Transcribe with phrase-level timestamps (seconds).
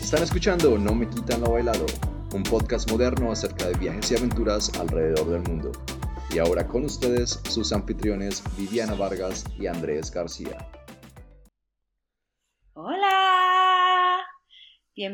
[0.00, 1.86] Están escuchando No Me Quitan Lo Bailado,
[2.32, 5.72] un podcast moderno acerca de viajes y aventuras alrededor del mundo.
[6.30, 10.58] Y ahora con ustedes sus anfitriones Viviana Vargas y Andrés García.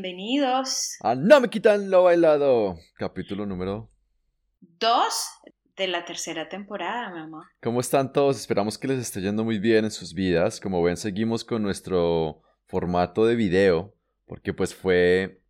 [0.02, 0.96] Bienvenidos.
[1.00, 3.88] A No Me Quitan Lo Bailado, capítulo número
[4.60, 5.14] Dos
[5.76, 7.48] de la tercera temporada, mamá.
[7.62, 8.36] ¿Cómo están todos?
[8.36, 10.58] Esperamos que les esté yendo muy bien en sus vidas.
[10.58, 13.94] Como ven, seguimos con nuestro formato de video,
[14.26, 15.40] porque pues fue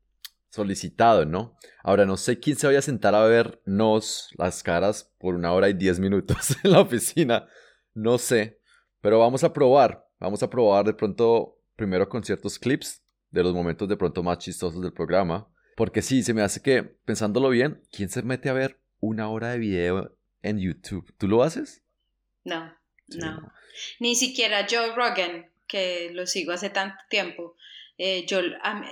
[0.50, 1.56] solicitado, ¿no?
[1.82, 5.70] Ahora no sé quién se vaya a sentar a vernos las caras por una hora
[5.70, 7.46] y diez minutos en la oficina,
[7.94, 8.60] no sé,
[9.00, 13.01] pero vamos a probar, vamos a probar de pronto primero con ciertos clips
[13.32, 16.82] de los momentos de pronto más chistosos del programa, porque sí, se me hace que,
[16.82, 21.12] pensándolo bien, ¿quién se mete a ver una hora de video en YouTube?
[21.18, 21.82] ¿Tú lo haces?
[22.44, 22.72] No,
[23.08, 23.52] no.
[23.98, 27.56] Ni siquiera Joe Rogan, que lo sigo hace tanto tiempo.
[27.96, 28.40] Eh, yo,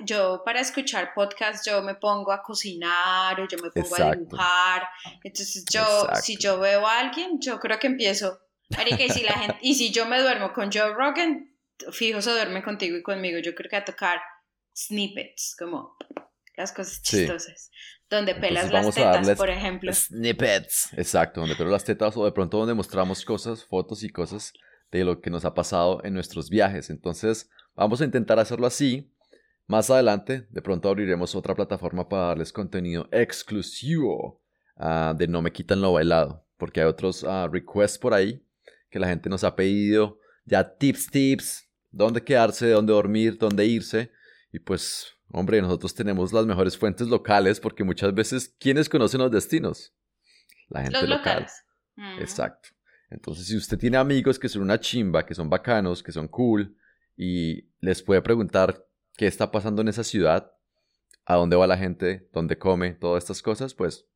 [0.04, 4.88] yo para escuchar podcast yo me pongo a cocinar o yo me pongo a dibujar.
[5.22, 5.84] Entonces yo,
[6.22, 8.40] si yo veo a alguien, yo creo que empiezo.
[8.68, 11.50] y si, la gente, y si yo me duermo con Joe Rogan,
[11.92, 13.38] fijo se duerme contigo y conmigo.
[13.38, 14.20] Yo creo que a tocar
[14.74, 15.96] snippets, como
[16.56, 17.70] las cosas chistosas.
[18.08, 19.92] Donde pelas las tetas, por ejemplo.
[19.92, 20.92] Snippets.
[20.96, 24.52] Exacto, donde pelas las tetas o de pronto donde mostramos cosas, fotos y cosas
[24.90, 26.90] de lo que nos ha pasado en nuestros viajes.
[26.90, 29.12] Entonces, vamos a intentar hacerlo así.
[29.66, 34.42] Más adelante, de pronto abriremos otra plataforma para darles contenido exclusivo
[34.76, 38.44] ah, de No Me Quitan Lo Bailado, porque hay otros uh, requests por ahí
[38.90, 44.10] que la gente nos ha pedido, ya tips, tips, dónde quedarse, dónde dormir, dónde irse.
[44.52, 49.30] Y pues, hombre, nosotros tenemos las mejores fuentes locales porque muchas veces, ¿quiénes conocen los
[49.30, 49.94] destinos?
[50.68, 51.46] La gente local.
[52.18, 52.70] Exacto.
[53.10, 56.76] Entonces, si usted tiene amigos que son una chimba, que son bacanos, que son cool,
[57.16, 60.52] y les puede preguntar qué está pasando en esa ciudad,
[61.24, 64.06] a dónde va la gente, dónde come, todas estas cosas, pues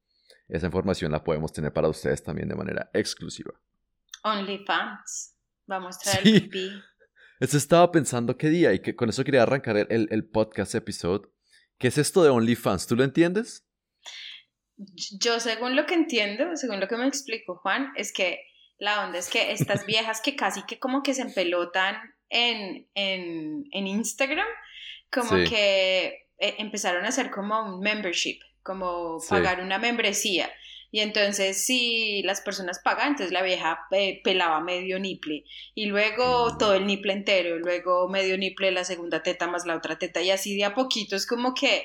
[0.49, 3.53] esa información la podemos tener para ustedes también de manera exclusiva.
[4.23, 5.34] OnlyFans.
[5.67, 6.41] Vamos a traer sí.
[6.41, 6.71] pipí.
[7.41, 11.28] Eso estaba pensando qué día y que con eso quería arrancar el, el podcast episode.
[11.78, 12.87] ¿Qué es esto de OnlyFans?
[12.87, 13.67] ¿Tú lo entiendes?
[14.77, 18.41] Yo según lo que entiendo, según lo que me explico Juan, es que
[18.78, 21.97] la onda es que estas viejas que casi que como que se empelotan
[22.28, 24.47] en, en, en Instagram,
[25.11, 30.50] como que eh, empezaron a hacer como un membership, como pagar una membresía.
[30.94, 35.43] Y entonces si las personas pagan, entonces la vieja eh, pelaba medio niple
[35.75, 36.59] y luego mm.
[36.59, 40.31] todo el niple entero, luego medio niple la segunda teta más la otra teta y
[40.31, 41.84] así de a poquito es como que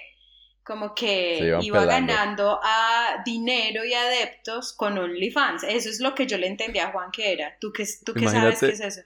[0.62, 5.64] como que iba ganando a dinero y adeptos con OnlyFans.
[5.64, 7.58] Eso es lo que yo le entendí a Juan que era.
[7.60, 9.02] ¿Tú qué, tú qué sabes qué es eso?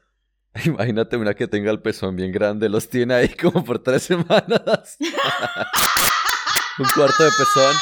[0.66, 4.98] Imagínate una que tenga el pezón bien grande, los tiene ahí como por tres semanas.
[6.78, 7.76] Un cuarto de pezón,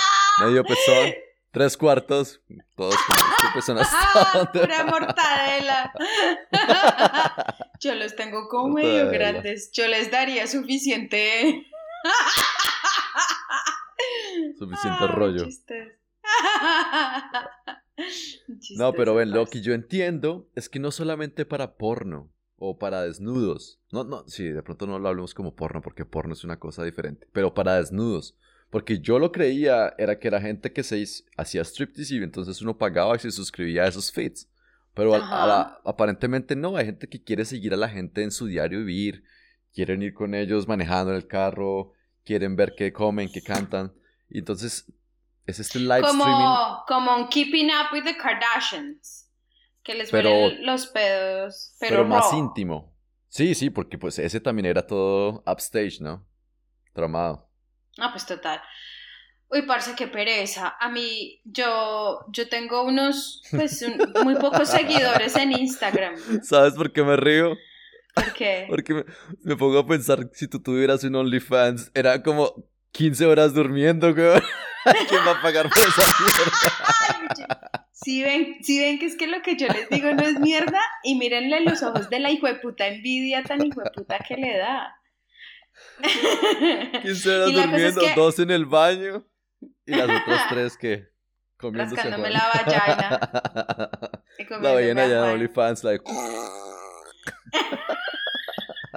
[0.46, 1.14] medio pezón,
[1.52, 2.42] tres cuartos,
[2.76, 2.96] todos
[3.54, 5.94] pezón hasta Pura mortadela.
[7.80, 9.72] Yo los tengo como medio grandes.
[9.72, 11.66] Yo les daría suficiente
[14.58, 15.48] Suficiente rollo.
[18.78, 23.04] no, pero ven, lo que yo entiendo es que no solamente para porno o para
[23.04, 23.80] desnudos.
[23.92, 26.84] No, no, sí, de pronto no lo hablemos como porno porque porno es una cosa
[26.84, 28.38] diferente, pero para desnudos.
[28.72, 31.06] Porque yo lo creía era que era gente que se
[31.38, 34.50] hacía striptease y entonces uno pagaba y se suscribía a esos feeds.
[34.94, 39.24] Pero aparentemente no, hay gente que quiere seguir a la gente en su diario vivir,
[39.74, 41.92] quieren ir con ellos manejando en el carro,
[42.24, 43.94] quieren ver qué comen, qué cantan.
[44.30, 44.92] Y entonces
[45.46, 46.86] es este live como, streaming.
[46.88, 49.30] Como un Keeping Up with the Kardashians.
[49.84, 51.76] Que les pero, los pedos.
[51.80, 52.96] Pero, pero más íntimo.
[53.28, 56.26] Sí, sí, porque pues ese también era todo upstage, ¿no?
[56.94, 57.51] Tramado.
[57.98, 58.62] Ah, pues total.
[59.50, 60.78] Uy, parce, qué pereza.
[60.80, 63.86] A mí, yo, yo tengo unos, pues,
[64.24, 66.16] muy pocos seguidores en Instagram.
[66.42, 67.58] ¿Sabes por qué me río?
[68.16, 68.66] ¿Por qué?
[68.70, 69.06] Porque
[69.44, 74.42] me, pongo a pensar, si tú tuvieras un OnlyFans, era como 15 horas durmiendo, güey.
[75.10, 76.02] ¿Quién va a pagar por esa
[77.38, 77.88] mierda?
[77.92, 80.80] Si ven, si ven que es que lo que yo les digo no es mierda,
[81.04, 84.96] y mírenle los ojos de la hijueputa envidia tan hijueputa que le da.
[87.02, 89.26] 15 horas durmiendo, dos en el baño,
[89.86, 91.12] y las otras tres que
[91.58, 93.92] comiendo Rascándome la vagina.
[94.62, 96.04] la ballena ya en OnlyFans, like...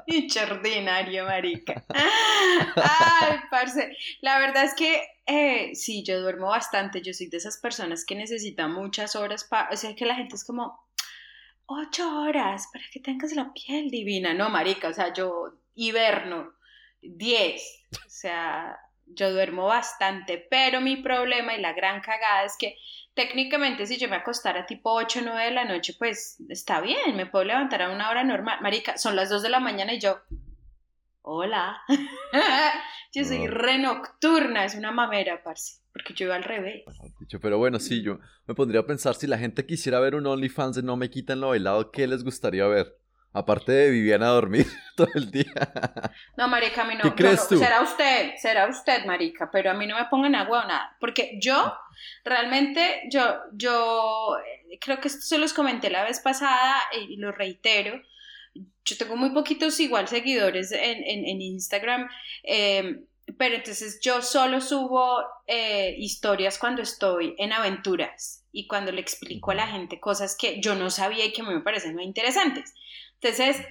[0.06, 1.84] Pinche ordinario, marica.
[1.88, 3.96] Ay, parce.
[4.20, 7.00] La verdad es que eh, sí, yo duermo bastante.
[7.00, 9.70] Yo soy de esas personas que necesitan muchas horas para.
[9.70, 10.78] O sea, que la gente es como.
[11.66, 14.34] Ocho horas para que tengas la piel divina.
[14.34, 16.52] No, marica, o sea, yo hiberno
[17.04, 17.84] diez.
[18.06, 22.76] O sea, yo duermo bastante, pero mi problema y la gran cagada es que
[23.14, 27.16] técnicamente si yo me acostara tipo 8 o 9 de la noche, pues está bien,
[27.16, 28.58] me puedo levantar a una hora normal.
[28.60, 30.20] Marica, son las 2 de la mañana y yo,
[31.22, 31.80] hola,
[33.12, 36.84] yo soy re nocturna, es una mamera, parce, porque yo iba al revés.
[37.40, 40.76] Pero bueno, sí, yo me pondría a pensar si la gente quisiera ver un OnlyFans
[40.76, 42.98] de No Me Quitan Lo Bailado, ¿qué les gustaría ver?
[43.34, 44.64] Aparte de Viviana a dormir
[44.96, 45.52] todo el día.
[46.36, 47.02] No, marica, a mí no.
[47.02, 47.58] ¿Qué crees tú?
[47.58, 50.96] Será usted, será usted, marica, pero a mí no me pongan agua o nada.
[51.00, 51.74] Porque yo,
[52.24, 54.36] realmente, yo, yo
[54.80, 58.00] creo que esto se los comenté la vez pasada y lo reitero.
[58.84, 62.08] Yo tengo muy poquitos igual seguidores en, en, Instagram.
[62.44, 63.04] Em,
[63.36, 69.50] pero entonces yo solo subo eh, historias cuando estoy en aventuras y cuando le explico
[69.50, 72.04] a la gente cosas que yo no sabía y que a mí me parecen muy
[72.04, 72.72] interesantes.
[73.24, 73.66] Entonces,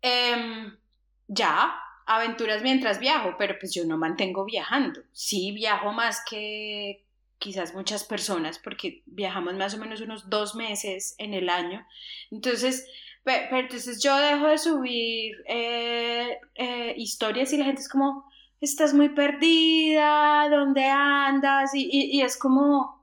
[0.00, 0.76] em,
[1.28, 1.72] ya,
[2.04, 5.00] aventuras mientras viajo, pero pues yo no mantengo viajando.
[5.12, 7.06] Sí, viajo más que
[7.38, 11.86] quizás muchas personas, porque viajamos más o menos unos dos meses en el año.
[12.32, 12.88] Entonces,
[13.22, 18.24] pero, entonces yo dejo de subir eh, eh, historias y la gente es como,
[18.60, 21.70] estás muy perdida, ¿dónde andas?
[21.74, 23.02] y es como,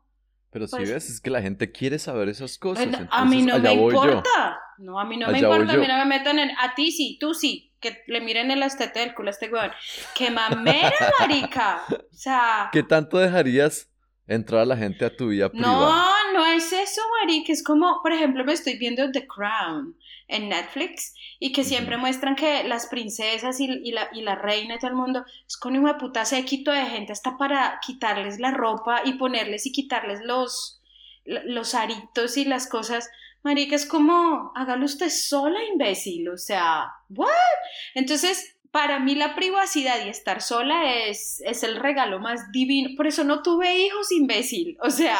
[0.51, 2.87] pero si pues ves, es que la gente quiere saber esas cosas.
[3.09, 4.59] a mí no me importa.
[4.79, 5.73] No, a mí no me importa.
[5.73, 6.51] A mí no me metan en.
[6.57, 7.73] A ti sí, tú sí.
[7.79, 9.71] Que le miren el estete del culo a este weón.
[10.15, 11.83] ¡Qué mamera, marica!
[11.89, 12.69] O sea.
[12.71, 13.89] ¿Qué tanto dejarías
[14.27, 15.73] entrar a la gente a tu vida privada?
[15.73, 17.51] No, no es eso, marica.
[17.51, 19.95] Es como, por ejemplo, me estoy viendo The Crown
[20.29, 24.79] en Netflix y que siempre muestran que las princesas y, la, y la reina y
[24.79, 29.01] todo el mundo es con una puta séquito de gente hasta para quitarles la ropa
[29.03, 30.81] y ponerles y quitarles los,
[31.25, 33.09] los aritos y las cosas.
[33.43, 37.29] Marica, es como, hágalo usted sola, imbécil, o sea, ¿what?
[37.95, 42.89] Entonces, para mí la privacidad y estar sola es, es el regalo más divino.
[42.95, 44.77] Por eso no tuve hijos, imbécil.
[44.81, 45.17] O sea,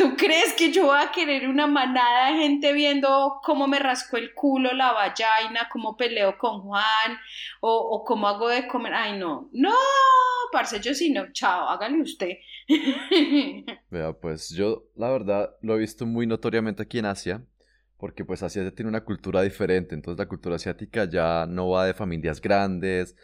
[0.00, 4.16] ¿Tú crees que yo voy a querer una manada de gente viendo cómo me rasco
[4.16, 7.18] el culo, la vagina, cómo peleo con Juan
[7.60, 8.94] o, o cómo hago de comer?
[8.94, 9.74] Ay, no, no,
[10.52, 12.30] parce, yo sí no, chao, hágale usted.
[13.90, 17.44] Vea, pues yo la verdad lo he visto muy notoriamente aquí en Asia,
[17.98, 21.92] porque pues Asia tiene una cultura diferente, entonces la cultura asiática ya no va de
[21.92, 23.16] familias grandes,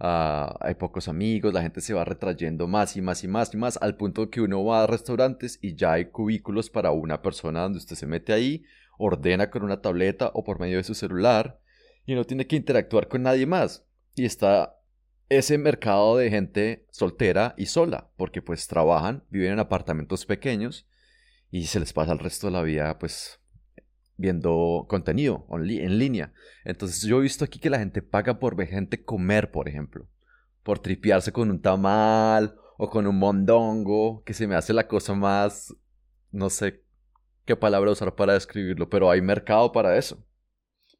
[0.00, 3.56] Ah, hay pocos amigos, la gente se va retrayendo más y más y más y
[3.56, 7.62] más, al punto que uno va a restaurantes y ya hay cubículos para una persona
[7.62, 8.64] donde usted se mete ahí,
[8.98, 11.60] ordena con una tableta o por medio de su celular
[12.06, 13.86] y no tiene que interactuar con nadie más.
[14.14, 14.76] Y está
[15.28, 20.86] ese mercado de gente soltera y sola, porque pues trabajan, viven en apartamentos pequeños
[21.50, 23.40] y se les pasa el resto de la vida pues
[24.16, 26.32] viendo contenido en línea.
[26.64, 30.08] Entonces yo he visto aquí que la gente paga por ver gente comer, por ejemplo.
[30.62, 35.14] Por tripearse con un tamal o con un mondongo, que se me hace la cosa
[35.14, 35.74] más,
[36.30, 36.82] no sé
[37.44, 40.24] qué palabra usar para describirlo, pero hay mercado para eso.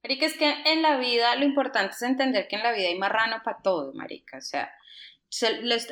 [0.02, 2.98] Marica, es que en la vida lo importante es entender que en la vida hay
[2.98, 4.36] marrano para todo, marica.
[4.36, 4.70] O sea,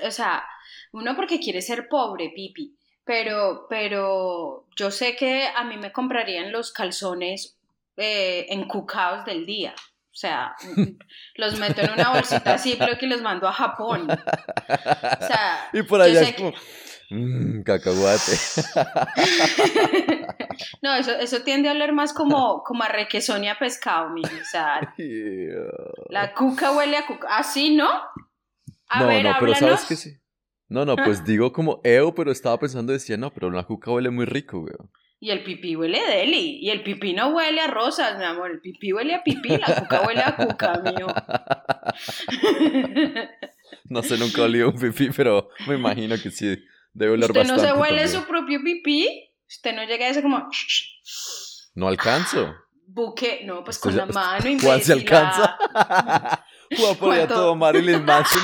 [0.07, 0.45] o sea,
[0.93, 6.53] uno porque quiere ser pobre, pipi pero, pero yo sé que a mí me comprarían
[6.53, 7.59] los calzones
[7.97, 9.75] eh, encucados del día.
[10.13, 10.55] O sea,
[11.37, 14.09] los meto en una bolsita así, pero que los mando a Japón.
[14.11, 16.53] O sea, y por allá es como,
[17.11, 18.33] mmm, cacahuate.
[20.83, 24.35] no, eso, eso tiende a oler más como, como a requesón y a pescado, mijo.
[24.41, 24.95] O sea,
[26.11, 27.29] la cuca huele a cuca.
[27.37, 27.89] ¿Así, no?
[28.89, 30.22] A no, ver, no, pero sabes que sí.
[30.73, 34.09] No, no, pues digo como eo, pero estaba pensando, decía, no, pero la juca huele
[34.09, 34.91] muy rico, weón.
[35.21, 36.59] Y el pipí huele a deli.
[36.63, 38.51] Y el pipí no huele a rosas, mi amor.
[38.51, 41.07] El pipí huele a pipí, la cuca huele a cuca, mío.
[43.85, 46.57] no sé, nunca olí un pipí, pero me imagino que sí.
[46.95, 49.31] Debe oler ¿Usted ¿Usted no se huele su propio pipí?
[49.47, 50.49] ¿Usted no llega a eso como...
[51.75, 52.55] No alcanzo.
[52.87, 54.61] Buque, no, pues con la mano, imbécil.
[54.67, 55.59] ¿Cuál se alcanza?
[56.77, 58.43] Juan podía todo Marilyn Manson.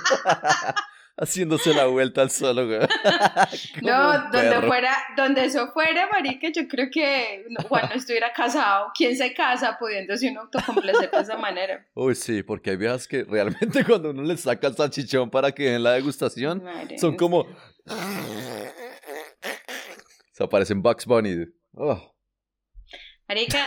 [1.18, 2.80] Haciéndose la vuelta al suelo, güey.
[3.82, 8.92] no, donde fuera, donde eso fuera, marica, yo creo que Juan no estuviera casado.
[8.94, 11.86] ¿Quién se casa pudiéndose un autocomplacer de esa manera?
[11.94, 15.70] Uy, sí, porque hay viejas que realmente cuando uno les saca el salchichón para que
[15.70, 16.62] den la degustación,
[16.98, 17.46] son como...
[20.32, 21.46] Se aparecen Bugs Bunny.
[21.72, 22.14] Oh.
[23.26, 23.66] Marica,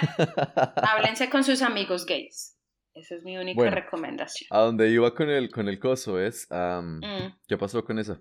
[0.75, 2.58] háblense con sus amigos gays.
[2.99, 4.47] Esa es mi única recomendación.
[4.51, 6.99] A donde iba con el, con el coso es, mm.
[7.47, 8.19] ¿qué pasó con eso?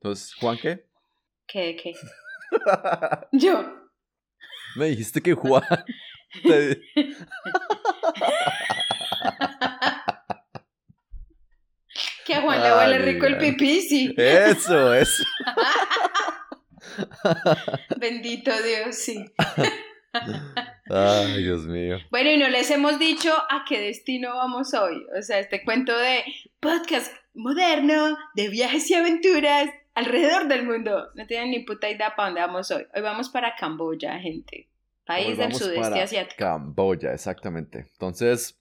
[0.00, 0.84] Entonces, ¿Juan qué?
[1.46, 1.74] ¿Qué?
[1.82, 1.94] ¿Qué?
[3.32, 3.88] Yo.
[4.76, 5.62] Me dijiste que Juan.
[12.26, 14.14] que a Juan le huele rico el pipí, sí.
[14.18, 15.24] Eso, eso.
[17.98, 19.24] Bendito Dios, sí.
[20.90, 21.98] Ay, Dios mío.
[22.10, 25.04] Bueno, y no les hemos dicho a qué destino vamos hoy.
[25.18, 26.24] O sea, este cuento de
[26.60, 31.08] podcast moderno, de viajes y aventuras alrededor del mundo.
[31.14, 32.86] No tienen ni puta idea para dónde vamos hoy.
[32.94, 34.68] Hoy vamos para Camboya, gente.
[35.06, 36.36] País del sudeste asiático.
[36.38, 37.86] Camboya, exactamente.
[37.92, 38.58] Entonces,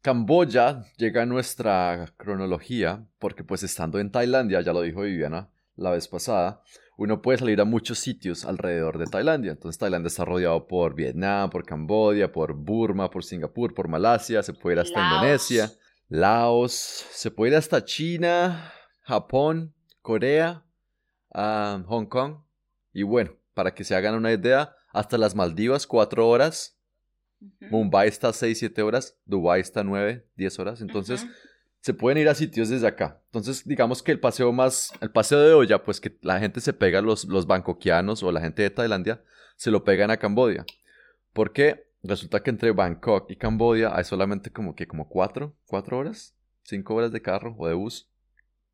[0.00, 5.90] Camboya llega a nuestra cronología porque pues estando en Tailandia, ya lo dijo Viviana la
[5.90, 6.62] vez pasada,
[6.98, 9.52] uno puede salir a muchos sitios alrededor de Tailandia.
[9.52, 14.52] Entonces Tailandia está rodeado por Vietnam, por Camboya, por Burma, por Singapur, por Malasia, se
[14.52, 15.70] puede ir hasta Indonesia,
[16.08, 20.64] Laos, se puede ir hasta China, Japón, Corea,
[21.32, 22.38] Hong Kong.
[22.92, 26.80] Y bueno, para que se hagan una idea, hasta las Maldivas, cuatro horas.
[27.70, 29.16] Mumbai está seis, siete horas.
[29.24, 30.80] Dubai está nueve, diez horas.
[30.80, 31.24] Entonces
[31.80, 33.20] se pueden ir a sitios desde acá.
[33.26, 36.72] Entonces, digamos que el paseo más, el paseo de olla, pues que la gente se
[36.72, 39.22] pega, los, los bangkokianos o la gente de Tailandia,
[39.56, 40.64] se lo pegan a Cambodia.
[41.32, 46.36] Porque resulta que entre Bangkok y Cambodia hay solamente como que como cuatro, cuatro horas,
[46.62, 48.10] cinco horas de carro o de bus.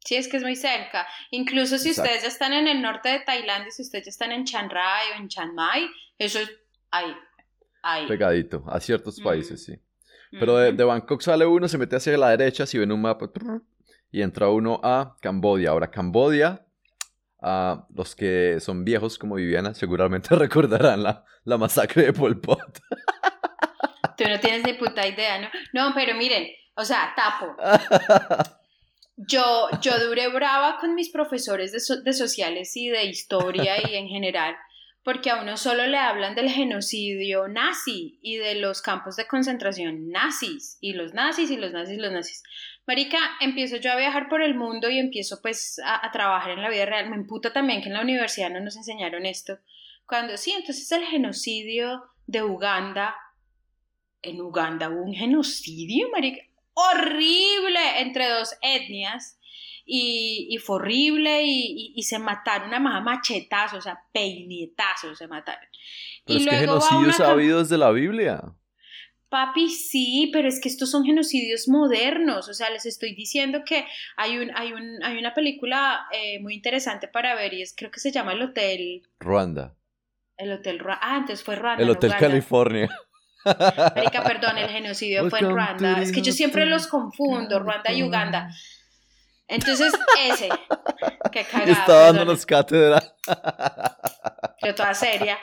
[0.04, 1.06] Sí, es que es muy cerca.
[1.30, 4.44] Incluso si ustedes ya están en el norte de Tailandia, si ustedes ya están en
[4.44, 6.50] Chiang Rai o en Chiang Mai, eso es
[6.90, 7.14] ahí,
[7.82, 8.06] ahí.
[8.06, 9.78] Pegadito, a ciertos países, sí.
[10.38, 13.31] Pero de, Bangkok sale uno, se mete hacia la derecha, si ven un mapa,
[14.11, 15.71] y entra uno a Cambodia.
[15.71, 16.67] Ahora, Cambodia,
[17.41, 22.81] a los que son viejos como Viviana, seguramente recordarán la, la masacre de Pol Pot.
[24.17, 25.49] Tú no tienes ni puta idea, ¿no?
[25.73, 27.57] No, pero miren, o sea, tapo.
[29.17, 34.09] Yo, yo duré brava con mis profesores de, de sociales y de historia y en
[34.09, 34.57] general
[35.04, 40.08] porque a uno solo le hablan del genocidio nazi y de los campos de concentración
[40.08, 42.42] nazis y los nazis y los nazis y los nazis.
[42.87, 46.70] Marica, empiezo yo a viajar por el mundo y empiezo pues a, trabajar en la
[46.70, 47.11] vida real.
[47.11, 49.58] Me imputa también que en la universidad no nos enseñaron esto.
[50.06, 53.14] Cuando sí, entonces el genocidio de Uganda,
[54.23, 56.42] en Uganda hubo un genocidio, marica,
[56.73, 59.38] horrible entre dos etnias
[59.87, 65.69] y, fue horrible y, se mataron a más machetazos, o sea, peinetazos se mataron.
[66.25, 68.43] Pero es que genocidios ha habido desde la Biblia.
[69.29, 73.85] Papi, sí, pero es que estos son genocidios modernos, o sea, les estoy diciendo que
[74.17, 77.91] hay, un, hay, un, hay una película eh, muy interesante para ver y es, creo
[77.91, 79.03] que se llama El Hotel...
[79.19, 79.75] Ruanda.
[80.37, 81.83] El Hotel Ruanda, ah, antes fue Ruanda.
[81.83, 82.88] El Hotel California.
[83.45, 86.00] Perdón, el genocidio fue en Ruanda.
[86.00, 88.50] Es que yo siempre los confundo, Ruanda y Uganda.
[89.49, 89.93] Entonces,
[90.25, 90.49] ese.
[91.33, 91.73] Qué cagada.
[91.73, 93.03] Está dándonos cátedra.
[94.63, 95.39] De toda seria.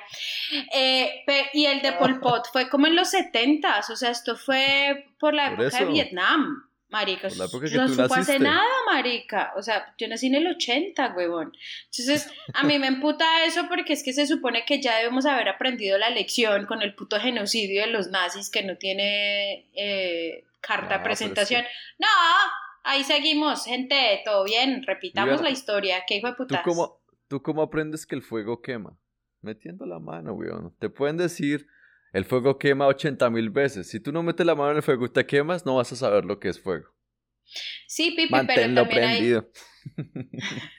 [0.73, 5.13] Eh, y el de Pol Pot fue como en los 70 o sea, esto fue
[5.19, 6.67] por la época de Vietnam.
[6.89, 9.53] Marica, no supo nada, marica.
[9.55, 11.55] O sea, yo nací en el 80, huevón.
[11.85, 15.47] Entonces, a mí me emputa eso porque es que se supone que ya debemos haber
[15.47, 20.97] aprendido la lección con el puto genocidio de los nazis que no tiene eh, carta
[20.97, 21.63] de presentación.
[21.97, 22.07] No,
[22.83, 26.63] ahí seguimos, gente, todo bien, repitamos la historia, qué hijo de putas.
[26.63, 28.97] ¿tú cómo, ¿Tú cómo aprendes que el fuego quema?
[29.41, 30.75] Metiendo la mano, weón.
[30.79, 31.67] Te pueden decir,
[32.13, 33.89] el fuego quema 80 mil veces.
[33.89, 35.95] Si tú no metes la mano en el fuego y te quemas, no vas a
[35.95, 36.89] saber lo que es fuego.
[37.87, 39.49] Sí, Pipe, pero también prendido.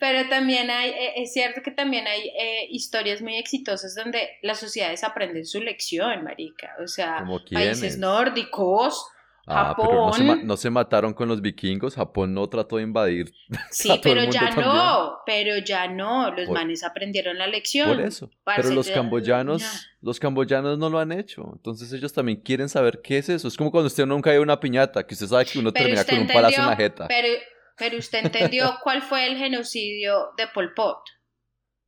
[0.00, 4.58] Pero también hay, eh, es cierto que también hay eh, historias muy exitosas donde las
[4.58, 6.74] sociedades aprenden su lección, marica.
[6.82, 9.06] O sea, países nórdicos,
[9.46, 10.10] Ah, pero
[10.42, 13.34] no se, mataron con los vikingos, Japón no trató de invadir.
[13.70, 17.88] Sí, pero ya no, pero ya no, los manes aprendieron la lección.
[17.88, 19.62] Por eso, pero los camboyanos,
[20.00, 23.48] los camboyanos no lo han hecho, entonces ellos también quieren saber qué es eso.
[23.48, 26.18] Es como cuando usted nunca a una piñata, que usted sabe que uno termina con
[26.20, 27.08] un palazo en la jeta.
[27.08, 27.28] Pero,
[27.76, 31.00] pero usted entendió cuál fue el genocidio de Pol Pot.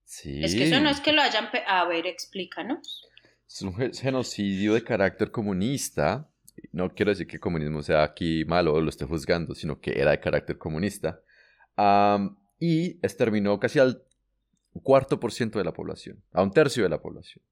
[0.05, 0.45] Sí.
[0.45, 1.49] Es que eso no es que lo hayan...
[1.67, 3.09] A ver, explícanos.
[3.49, 6.31] Es un genocidio de carácter comunista
[6.76, 9.99] no quiero decir que el comunismo sea aquí malo o lo esté juzgando, sino que
[9.99, 11.23] era de carácter comunista,
[12.61, 14.02] y exterminó casi al
[14.83, 17.42] cuarto por ciento de la población, a un tercio de la población.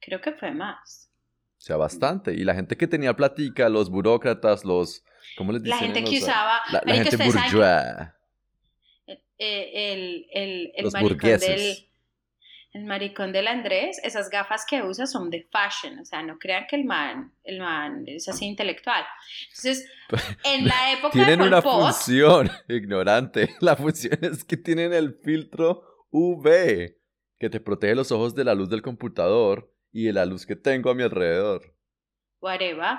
[0.00, 1.10] Creo que fue más.
[1.56, 2.34] O sea, bastante.
[2.34, 5.02] Y la gente que tenía platica, los burócratas, los...
[5.38, 5.78] ¿Cómo les dicen?
[5.78, 6.60] La gente que usaba...
[6.72, 8.08] La, gente bourgeois.
[9.06, 11.89] El, el, el, los burgueses.
[12.72, 16.66] El maricón del Andrés, esas gafas que usa son de fashion, o sea, no crean
[16.68, 19.04] que el man, el man es así intelectual.
[19.48, 19.90] Entonces,
[20.44, 23.48] en la época tienen de una función, ignorante.
[23.60, 26.96] La función es que tienen el filtro UV
[27.38, 30.56] que te protege los ojos de la luz del computador y de la luz que
[30.56, 31.74] tengo a mi alrededor
[32.40, 32.98] whatever.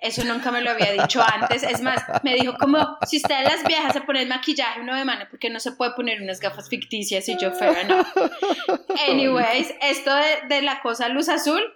[0.00, 1.62] Eso nunca me lo había dicho antes.
[1.62, 5.26] Es más, me dijo como, si ustedes las viejas se ponen maquillaje uno de mano,
[5.30, 8.04] porque no se puede poner unas gafas ficticias y yo, fair no.
[9.08, 10.14] Anyways, esto
[10.48, 11.62] de, la cosa luz azul.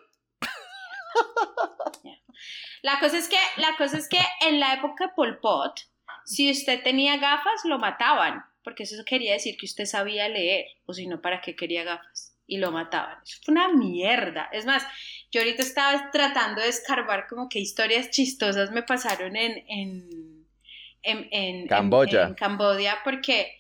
[2.81, 5.81] La cosa es que, la cosa es que en la época de Pol Pot,
[6.25, 10.93] si usted tenía gafas, lo mataban, porque eso quería decir que usted sabía leer, o
[10.93, 12.37] si no, ¿para qué quería gafas?
[12.47, 13.19] Y lo mataban.
[13.25, 14.49] Eso fue una mierda.
[14.53, 14.87] Es más,
[15.31, 21.67] yo ahorita estaba tratando de escarbar como qué historias chistosas me pasaron en, en, en,
[21.67, 22.29] Camboya.
[22.29, 23.53] En, Camboya porque,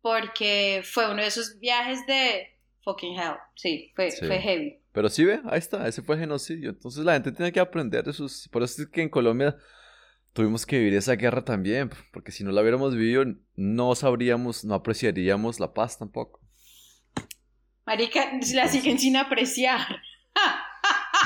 [0.00, 3.36] porque fue uno de esos viajes de fucking hell.
[3.54, 4.78] Sí, fue, fue heavy.
[4.92, 6.70] Pero sí ve, ahí está, ese fue genocidio.
[6.70, 8.48] Entonces la gente tiene que aprender de sus...
[8.48, 9.56] Por eso es que en Colombia
[10.32, 14.74] tuvimos que vivir esa guerra también, porque si no la hubiéramos vivido no sabríamos, no
[14.74, 16.40] apreciaríamos la paz tampoco.
[17.84, 19.80] Marica, la siguen sin apreciar.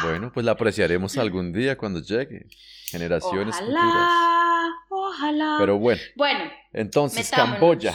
[0.02, 2.46] Bueno, pues la apreciaremos algún día cuando llegue.
[2.86, 4.72] Generaciones ojalá, futuras.
[4.90, 5.56] Ojalá.
[5.58, 6.00] Pero bueno.
[6.16, 6.50] Bueno.
[6.72, 7.94] Entonces, Camboya.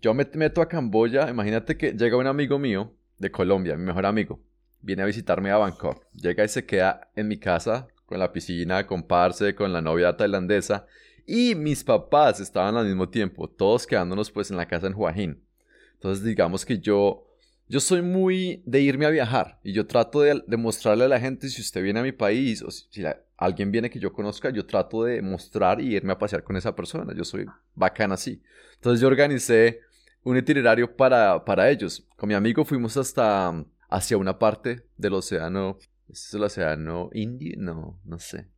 [0.00, 1.28] Yo me meto a Camboya.
[1.28, 4.40] Imagínate que llega un amigo mío de Colombia, mi mejor amigo.
[4.80, 6.04] Viene a visitarme a Bangkok.
[6.12, 10.16] Llega y se queda en mi casa con la piscina, con Parce, con la novia
[10.16, 10.86] tailandesa.
[11.26, 15.44] Y mis papás estaban al mismo tiempo, todos quedándonos pues en la casa en Huajín.
[15.92, 17.27] Entonces digamos que yo
[17.68, 21.48] yo soy muy de irme a viajar y yo trato de, mostrarle a la gente
[21.48, 23.04] si usted viene a mi país o si,
[23.36, 26.74] alguien viene que yo conozca, yo trato de mostrar y irme a pasear con esa
[26.74, 27.14] persona.
[27.14, 28.42] Yo soy bacán así.
[28.76, 29.80] Entonces yo organicé
[30.24, 32.06] un itinerario para, para ellos.
[32.16, 35.78] Con mi amigo fuimos hasta hacia una parte del océano.
[36.08, 37.54] ¿Es el océano Indio?
[37.58, 38.48] No, no sé.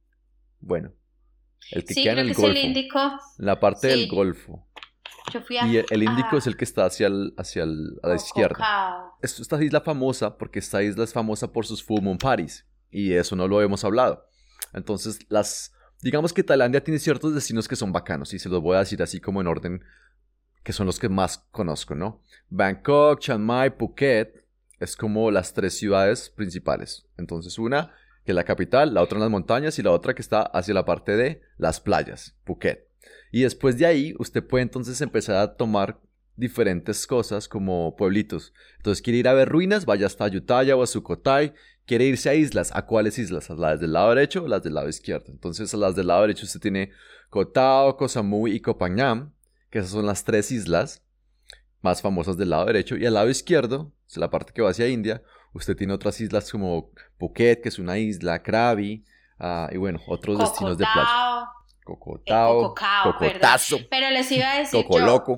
[0.61, 0.93] Bueno,
[1.73, 2.59] el que queda en el Golfo.
[2.59, 2.99] Índico.
[3.38, 4.66] La parte del Golfo.
[5.66, 9.12] Y el, Índico es el que está hacia, hacia a la izquierda.
[9.23, 12.66] esta isla famosa porque esta isla es famosa por sus full moon parties.
[12.90, 14.27] Y eso no lo hemos hablado.
[14.73, 15.73] Entonces, las...
[16.03, 18.33] Digamos que Tailandia tiene ciertos destinos que son bacanos.
[18.33, 19.85] Y se los voy a decir así como en orden.
[20.62, 22.23] Que son los que más conozco, ¿no?
[22.49, 24.45] Bangkok, Chiang Mai, Phuket.
[24.79, 27.07] Es como las tres ciudades principales.
[27.16, 27.93] Entonces, una
[28.25, 30.75] que es la capital, la otra en las montañas y la otra que está hacia
[30.75, 32.89] la parte de las playas, Phuket.
[33.31, 36.01] Y después de ahí, usted puede entonces empezar a tomar
[36.37, 38.53] diferentes cosas como pueblitos.
[38.79, 41.55] Entonces, quiere ir a ver ruinas, vaya hasta Ayutthaya o a Sukhothai.
[41.87, 42.71] Quiere irse a islas.
[42.75, 43.51] ¿A cuáles islas?
[43.51, 45.31] ¿A las del lado derecho o las del lado izquierdo?
[45.31, 46.90] Entonces, a las del lado derecho usted tiene
[47.29, 49.33] Koh Tao, Koh Samui y Koh Phangan,
[49.71, 51.03] que esas son las tres islas
[51.83, 52.97] más famosas del lado derecho.
[52.97, 56.90] Y al lado izquierdo, la parte que va hacia India, usted tiene otras islas como
[57.19, 59.05] Phuket, que es una isla, Krabi,
[59.38, 61.30] ah, y bueno, otros destinos de playa.
[61.98, 62.74] Cocotao,
[63.05, 63.79] cocotazo.
[63.90, 65.37] Pero les iba a decir Coco loco.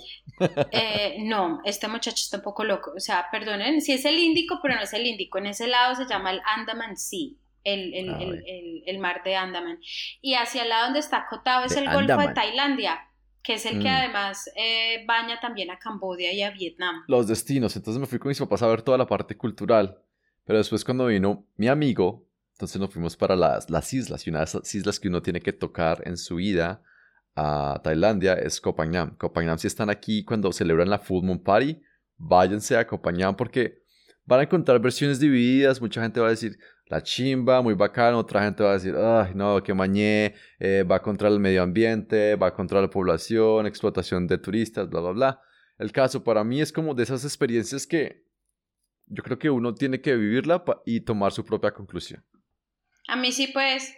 [0.72, 2.92] Eh, no, este muchacho está un poco loco.
[2.96, 5.38] O sea, perdonen, sí es el Índico, pero no es el Índico.
[5.38, 7.30] En ese lado se llama el Andaman Sea.
[7.64, 9.78] El, el, el, el, mar de Andaman.
[10.20, 12.98] Y hacia el lado donde está Kotao es el Golfo de Tailandia,
[13.40, 13.94] que es el que mm.
[13.94, 17.04] además eh, baña también a Camboya y a Vietnam.
[17.06, 17.76] Los destinos.
[17.76, 19.96] Entonces me fui con mis papás a ver toda la parte cultural.
[20.44, 22.26] Pero después cuando vino mi amigo,
[22.62, 25.40] entonces nos fuimos para las, las islas y una de esas islas que uno tiene
[25.40, 26.81] que tocar en su ida
[27.35, 29.16] a Tailandia es Koh Phangan.
[29.16, 31.83] Koh Phangan si están aquí cuando celebran la Full Moon Party,
[32.16, 33.83] váyanse a Koh Phangan porque
[34.25, 35.81] van a encontrar versiones divididas.
[35.81, 38.14] Mucha gente va a decir la chimba, muy bacán.
[38.14, 42.37] Otra gente va a decir, ay, no, que mañé, eh, va contra el medio ambiente,
[42.37, 45.40] va contra la población, explotación de turistas, bla, bla, bla.
[45.79, 48.25] El caso para mí es como de esas experiencias que
[49.07, 52.22] yo creo que uno tiene que vivirla y tomar su propia conclusión.
[53.08, 53.94] A mí sí, pues,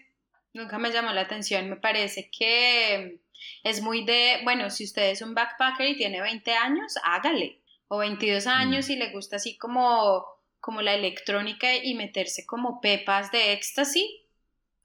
[0.52, 1.68] nunca me llamó la atención.
[1.68, 3.20] Me parece que
[3.62, 7.60] es muy de, bueno, si usted es un backpacker y tiene 20 años, hágale.
[7.88, 8.92] O 22 años mm.
[8.92, 10.24] y le gusta así como,
[10.60, 14.06] como la electrónica y meterse como pepas de éxtasis,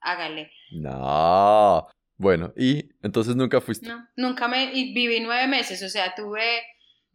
[0.00, 0.52] hágale.
[0.70, 1.88] No.
[2.16, 3.88] Bueno, y entonces nunca fuiste.
[3.88, 6.62] No, nunca me, y viví nueve meses, o sea, tuve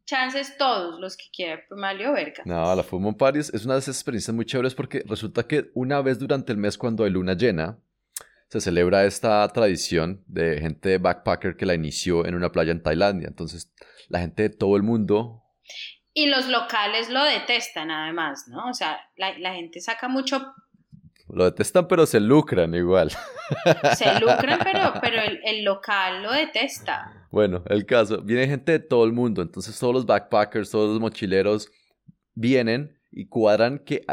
[0.05, 2.43] chances todos los que quieran, Malio verga.
[2.45, 5.71] No, la Full Moon Party es una de esas experiencias muy chéveres porque resulta que
[5.73, 7.77] una vez durante el mes cuando hay luna llena,
[8.49, 13.27] se celebra esta tradición de gente backpacker que la inició en una playa en Tailandia.
[13.27, 13.73] Entonces,
[14.07, 15.41] la gente de todo el mundo...
[16.13, 18.69] Y los locales lo detestan además, ¿no?
[18.69, 20.53] O sea, la, la gente saca mucho
[21.35, 23.11] lo detestan, pero se lucran igual.
[23.95, 27.27] Se lucran, pero, pero el, el, local lo detesta.
[27.29, 31.01] Bueno, el caso, viene gente de todo el mundo, entonces todos los backpackers, todos los
[31.01, 31.69] mochileros
[32.33, 34.05] vienen y cuadran que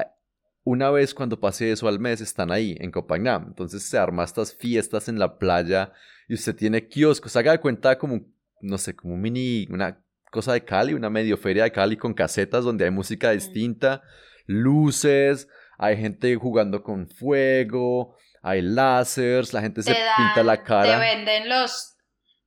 [0.64, 3.46] una vez cuando pase eso al mes están ahí en Copenhague.
[3.46, 5.92] Entonces se arma estas fiestas en la playa
[6.28, 7.37] y usted tiene kioscos.
[7.37, 8.20] Haga de cuenta como,
[8.61, 12.14] no sé, como un mini, una cosa de Cali, una medio feria de Cali con
[12.14, 14.02] casetas donde hay música distinta,
[14.46, 15.48] luces,
[15.83, 20.85] hay gente jugando con fuego, hay láseres, la gente se pinta la cara.
[20.85, 21.97] Te venden los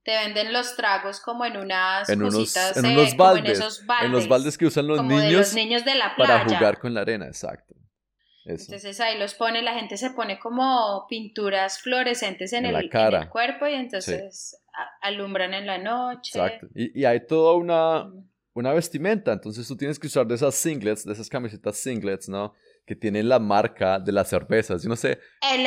[0.04, 4.06] te venden los tragos como en unas en cositas, en unos baldes, en, esos baldes,
[4.06, 6.44] en los baldes que usan los niños, los niños de la playa.
[6.46, 7.76] para jugar con la arena, exacto.
[8.46, 13.68] Entonces ahí los pone, la gente se pone como pinturas fluorescentes en, el, el, cuerpo
[13.68, 14.64] y entonces
[15.02, 16.40] alumbran en la noche.
[16.40, 16.68] Exacto.
[16.74, 18.06] Y, y hay toda una,
[18.54, 22.54] una vestimenta, entonces tú tienes que usar de esas singlets, de esas camisetas singlets, ¿no?
[22.86, 24.84] Que tienen la marca de las cervezas.
[24.84, 25.20] Yo no sé.
[25.42, 25.66] El,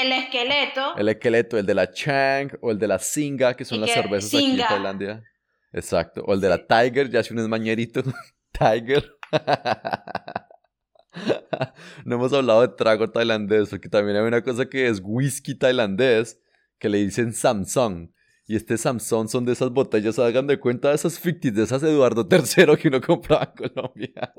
[0.00, 0.96] el esqueleto.
[0.96, 4.32] El esqueleto, el de la Chang o el de la Singa, que son las cervezas
[4.32, 5.22] aquí en Tailandia.
[5.72, 6.22] Exacto.
[6.26, 8.02] O el de la Tiger, ya si uno es mañerito.
[8.52, 9.12] Tiger.
[12.04, 16.40] no hemos hablado de trago tailandés, porque también hay una cosa que es whisky tailandés,
[16.78, 18.10] que le dicen Samsung.
[18.48, 21.82] Y este Samsung son de esas botellas, hagan de cuenta de esas ficticias, de esas
[21.82, 24.32] Eduardo III que uno compraba en Colombia.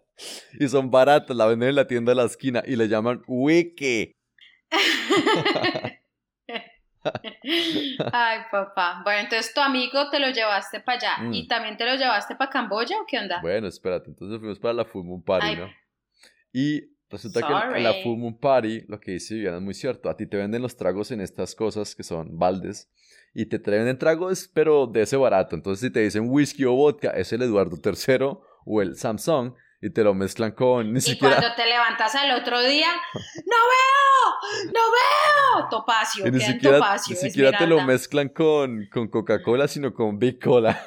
[0.57, 4.13] Y son baratas, la venden en la tienda de la esquina y le llaman Wiki.
[8.13, 9.01] Ay, papá.
[9.03, 11.29] Bueno, entonces tu amigo te lo llevaste para allá.
[11.31, 11.47] ¿Y mm.
[11.47, 13.41] también te lo llevaste para Camboya o qué onda?
[13.41, 14.09] Bueno, espérate.
[14.09, 15.69] Entonces fuimos para la Full Moon Party, ¿no?
[16.53, 20.09] Y resulta que en la Full Moon Party, lo que dice Viviana es muy cierto.
[20.09, 22.89] A ti te venden los tragos en estas cosas que son baldes
[23.37, 25.55] y te traen en tragos, pero de ese barato.
[25.55, 29.91] Entonces, si te dicen whisky o vodka, es el Eduardo III o el Samsung y
[29.91, 34.73] te lo mezclan con ni y cuando te levantas al otro día, ¡no veo!
[34.73, 35.67] ¡No veo!
[35.69, 40.43] Topacio, ni siquiera, Topacio, ni siquiera te lo mezclan con, con Coca-Cola, sino con Big
[40.43, 40.83] Cola.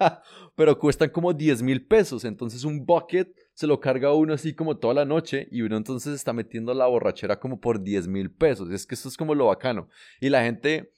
[0.56, 2.24] pero cuestan como 10 mil pesos.
[2.24, 6.14] Entonces, un bucket se lo carga uno así como toda la noche y uno entonces
[6.14, 8.70] está metiendo la borrachera como por 10 mil pesos.
[8.70, 9.88] Es que eso es como lo bacano.
[10.20, 10.90] Y la gente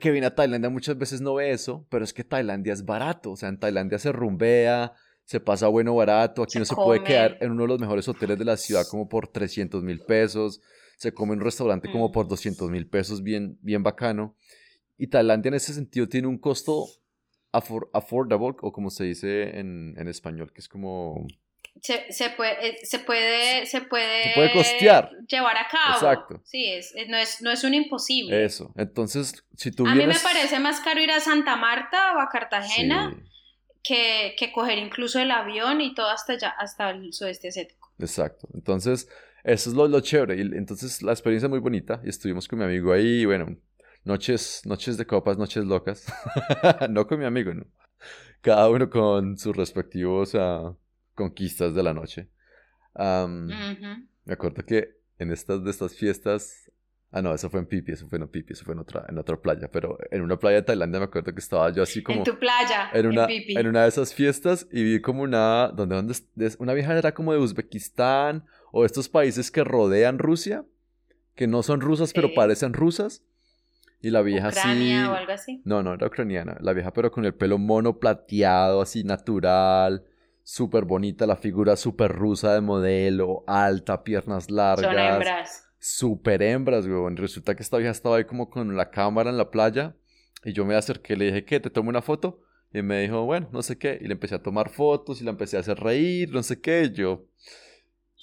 [0.00, 3.32] que viene a Tailandia muchas veces no ve eso, pero es que Tailandia es barato,
[3.32, 4.92] o sea, en Tailandia se rumbea,
[5.24, 8.38] se pasa bueno barato, aquí no se puede quedar en uno de los mejores hoteles
[8.38, 10.60] de la ciudad como por 300 mil pesos,
[10.96, 12.12] se come en un restaurante como mm.
[12.12, 14.34] por 200 mil pesos, bien, bien bacano.
[14.96, 16.86] Y Tailandia en ese sentido tiene un costo
[17.52, 21.26] affordable, o como se dice en, en español, que es como
[21.82, 25.10] se, se, puede, eh, se, puede, se puede, puede costear.
[25.28, 25.94] llevar a cabo.
[25.94, 26.42] Exacto.
[26.44, 28.44] Sí, es, no, es, no es un imposible.
[28.44, 28.72] Eso.
[28.76, 32.28] Entonces, si tú A mí me parece más caro ir a Santa Marta o a
[32.28, 33.16] Cartagena
[33.82, 37.92] que, que coger incluso el avión y todo hasta allá, hasta el sudeste asiático.
[37.98, 38.48] Exacto.
[38.54, 39.08] Entonces,
[39.44, 40.36] eso es lo, lo chévere.
[40.36, 42.00] Y entonces, la experiencia es muy bonita.
[42.04, 43.56] Y estuvimos con mi amigo ahí, y bueno,
[44.04, 46.06] noches, noches de copas, noches locas.
[46.90, 47.66] no con mi amigo, ¿no?
[48.40, 50.34] Cada uno con sus respectivos...
[50.34, 50.76] Uh,
[51.16, 52.28] conquistas de la noche.
[52.94, 56.70] Me acuerdo que en estas de estas fiestas,
[57.10, 59.18] ah no, eso fue en Pipi, eso fue en Pipi, eso fue en otra, en
[59.18, 62.18] otra playa, pero en una playa de Tailandia me acuerdo que estaba yo así como...
[62.18, 65.96] En tu playa, en una, en, una de esas fiestas y vi como una, donde,
[65.96, 66.14] donde,
[66.58, 70.64] una vieja era como de Uzbekistán o estos países que rodean Rusia,
[71.34, 73.22] que no son rusas pero parecen rusas.
[74.02, 75.62] Y la vieja Ucrania o algo así.
[75.64, 76.58] No, no, era ucraniana.
[76.60, 80.04] La vieja pero con el pelo mono plateado, así natural
[80.46, 84.86] súper bonita, la figura súper rusa de modelo, alta, piernas largas.
[84.86, 85.68] Son hembras.
[85.80, 87.16] Súper hembras, weón.
[87.16, 89.96] Resulta que esta vieja estaba ahí como con la cámara en la playa
[90.44, 91.58] y yo me acerqué, le dije, ¿qué?
[91.58, 92.40] ¿Te tomo una foto?
[92.72, 93.98] Y me dijo, bueno, no sé qué.
[94.00, 96.92] Y le empecé a tomar fotos y la empecé a hacer reír, no sé qué.
[96.92, 97.26] yo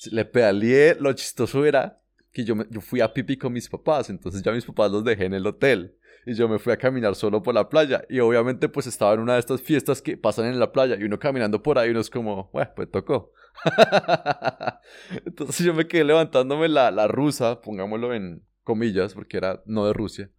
[0.09, 0.95] le pedaleé.
[1.01, 1.99] Lo chistoso era
[2.31, 5.25] que yo, yo fui a pipi con mis papás, entonces ya mis papás los dejé
[5.25, 8.69] en el hotel y yo me fui a caminar solo por la playa y obviamente
[8.69, 11.61] pues estaba en una de estas fiestas que pasan en la playa y uno caminando
[11.61, 13.31] por ahí uno es como, bueno, pues tocó.
[15.25, 19.93] Entonces yo me quedé levantándome la, la rusa, pongámoslo en comillas porque era no de
[19.93, 20.29] Rusia.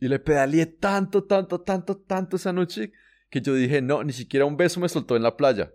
[0.00, 2.92] y le pedaleé tanto, tanto, tanto, tanto esa noche
[3.30, 5.72] que yo dije, no, ni siquiera un beso me soltó en la playa.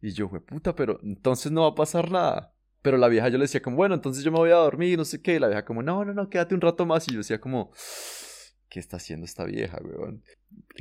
[0.00, 2.54] Y yo, puta, pero entonces no va a pasar nada.
[2.82, 5.04] Pero la vieja yo le decía como, bueno, entonces yo me voy a dormir, no
[5.04, 5.34] sé qué.
[5.34, 7.06] Y la vieja como, no, no, no, quédate un rato más.
[7.08, 7.70] Y yo decía como,
[8.68, 10.22] ¿qué está haciendo esta vieja, weón?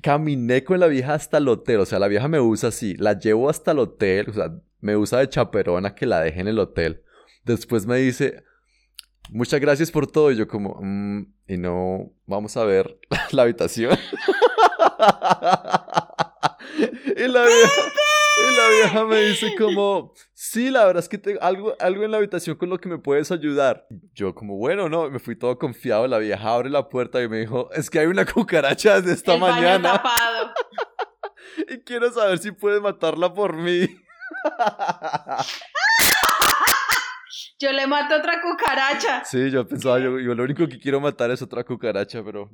[0.02, 1.82] Caminé con la vieja hasta el hotel.
[1.82, 2.96] O sea, la vieja me usa así.
[2.96, 4.30] La llevo hasta el hotel.
[4.30, 7.04] O sea, me usa de chaperona que la deje en el hotel.
[7.44, 8.44] Después me dice,
[9.30, 10.32] muchas gracias por todo.
[10.32, 12.98] Y yo como, mm, y no, vamos a ver
[13.32, 13.92] la habitación.
[17.18, 17.70] y la vieja...
[18.48, 22.12] Y la vieja me dice como, sí, la verdad es que tengo algo, algo en
[22.12, 23.86] la habitación con lo que me puedes ayudar.
[24.14, 26.08] Yo como, bueno, no, me fui todo confiado.
[26.08, 29.38] La vieja abre la puerta y me dijo, es que hay una cucaracha desde esta
[29.38, 30.02] mañana.
[31.68, 33.88] y quiero saber si puedes matarla por mí.
[37.60, 39.26] Yo le mato otra cucaracha.
[39.26, 42.50] Sí, yo pensaba, yo, yo lo único que quiero matar es otra cucaracha, pero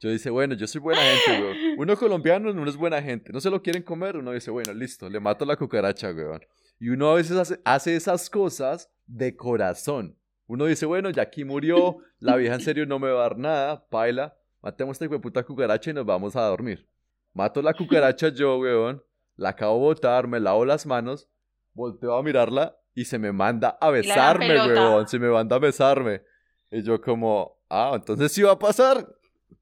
[0.00, 1.56] yo dice, bueno, yo soy buena gente, weón.
[1.78, 3.32] Uno colombiano no es buena gente.
[3.32, 6.40] No se lo quieren comer, uno dice, bueno, listo, le mato la cucaracha, weón.
[6.78, 10.16] Y uno a veces hace, hace esas cosas de corazón.
[10.46, 13.38] Uno dice, bueno, ya aquí murió, la vieja en serio no me va a dar
[13.38, 16.88] nada, paila, matemos a esta puta cucaracha y nos vamos a dormir.
[17.32, 19.02] Mato la cucaracha yo, weón,
[19.36, 21.28] la acabo de botar, me lavo las manos,
[21.72, 26.22] volteo a mirarla y se me manda a besarme, weón, se me manda a besarme.
[26.70, 29.06] Y yo como, ah, entonces sí va a pasar.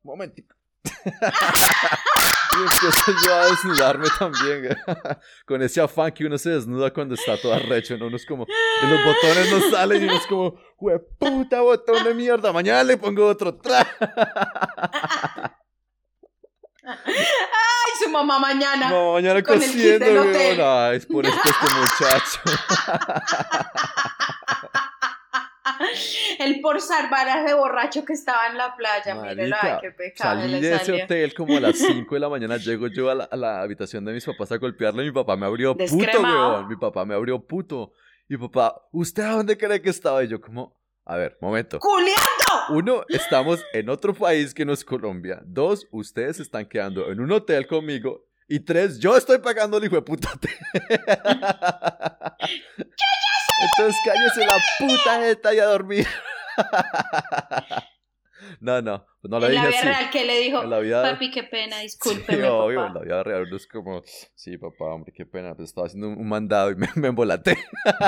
[0.02, 0.54] Momentito.
[1.04, 4.76] y empiezo yo a desnudarme también,
[5.46, 8.06] con ese afán que uno se desnuda cuando está todo arrecho, ¿no?
[8.06, 10.54] Uno es como, y los botones no salen y uno es como,
[11.18, 13.90] puta botón de mierda, mañana le pongo otro traje.
[16.84, 18.88] Ay, su mamá mañana.
[18.88, 20.22] No, mañana con cosiendo,
[20.64, 22.40] Ay, es por esto este muchacho.
[26.38, 29.14] El por salvar a ese borracho que estaba en la playa.
[29.14, 30.40] Mírelo, ay, qué pecado.
[30.40, 32.56] Salí de ese hotel como a las 5 de la mañana.
[32.56, 35.04] Llego yo a la, habitación de mis papás a golpearle.
[35.04, 36.68] Mi papá me abrió puto, weón.
[36.68, 37.92] Mi papá me abrió puto.
[38.28, 40.22] Y papá, ¿usted a dónde cree que estaba?
[40.22, 41.78] Y yo, como, a ver, momento.
[41.80, 42.18] ¡Juliando!
[42.70, 45.40] Uno, estamos en otro país que no es Colombia.
[45.46, 48.26] Dos, ustedes están quedando en un hotel conmigo.
[48.46, 50.30] Y tres, yo estoy pagando el hijo de puta.
[53.60, 56.06] Entonces cállese la puta neta y a dormir.
[58.60, 59.68] No, no, pues no le dije así.
[59.68, 60.62] En la vida real, ¿qué le dijo?
[61.02, 64.02] papi, qué pena, discúlpeme, sí, obvio, en la vida real uno es como,
[64.34, 67.58] sí, papá, hombre, qué pena, pues estaba haciendo un mandado y me, me embolaté.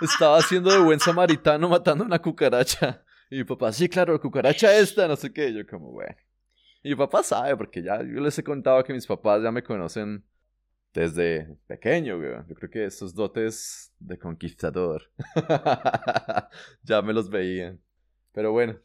[0.00, 3.04] estaba haciendo de buen samaritano matando una cucaracha.
[3.30, 5.52] Y mi papá, sí, claro, cucaracha esta, no sé qué.
[5.52, 6.14] yo como, bueno.
[6.82, 9.62] Y mi papá sabe, porque ya yo les he contado que mis papás ya me
[9.62, 10.24] conocen
[10.94, 12.30] desde pequeño, güey.
[12.48, 15.10] Yo creo que esos dotes de conquistador
[16.82, 17.80] ya me los veían.
[18.32, 18.78] Pero bueno.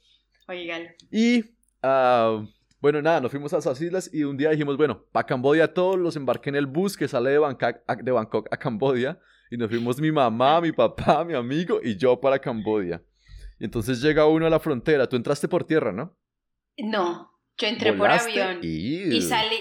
[0.47, 0.87] Oigan.
[1.11, 1.41] Y,
[1.83, 2.47] uh,
[2.81, 5.99] bueno, nada, nos fuimos a esas islas y un día dijimos, bueno, para Cambodia todos
[5.99, 9.19] los embarqué en el bus que sale de Bangkok, de Bangkok a Cambodia.
[9.51, 13.03] Y nos fuimos mi mamá, mi papá, mi amigo y yo para Cambodia.
[13.59, 15.07] Y entonces llega uno a la frontera.
[15.07, 16.15] Tú entraste por tierra, ¿no?
[16.77, 18.59] No, yo entré por avión.
[18.61, 19.57] Y salí,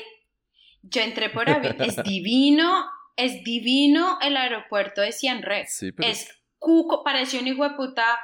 [0.82, 1.76] yo entré por avión.
[1.80, 2.86] Es divino,
[3.16, 5.66] es divino el aeropuerto de Siem Reap.
[5.98, 8.18] Es cuco, pareció un hijo de puta,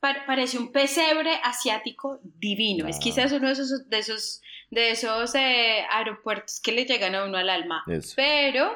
[0.00, 2.88] parece un pesebre asiático divino.
[2.88, 7.24] Es quizás uno de esos, de esos, de esos eh, aeropuertos que le llegan a
[7.24, 7.84] uno al alma.
[8.16, 8.72] Pero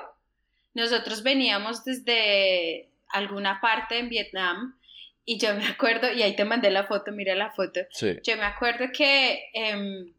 [0.74, 4.76] nosotros veníamos desde alguna parte en Vietnam
[5.28, 7.80] y yo me acuerdo, y ahí te mandé la foto, mira la foto.
[8.00, 10.12] Yo me acuerdo que em,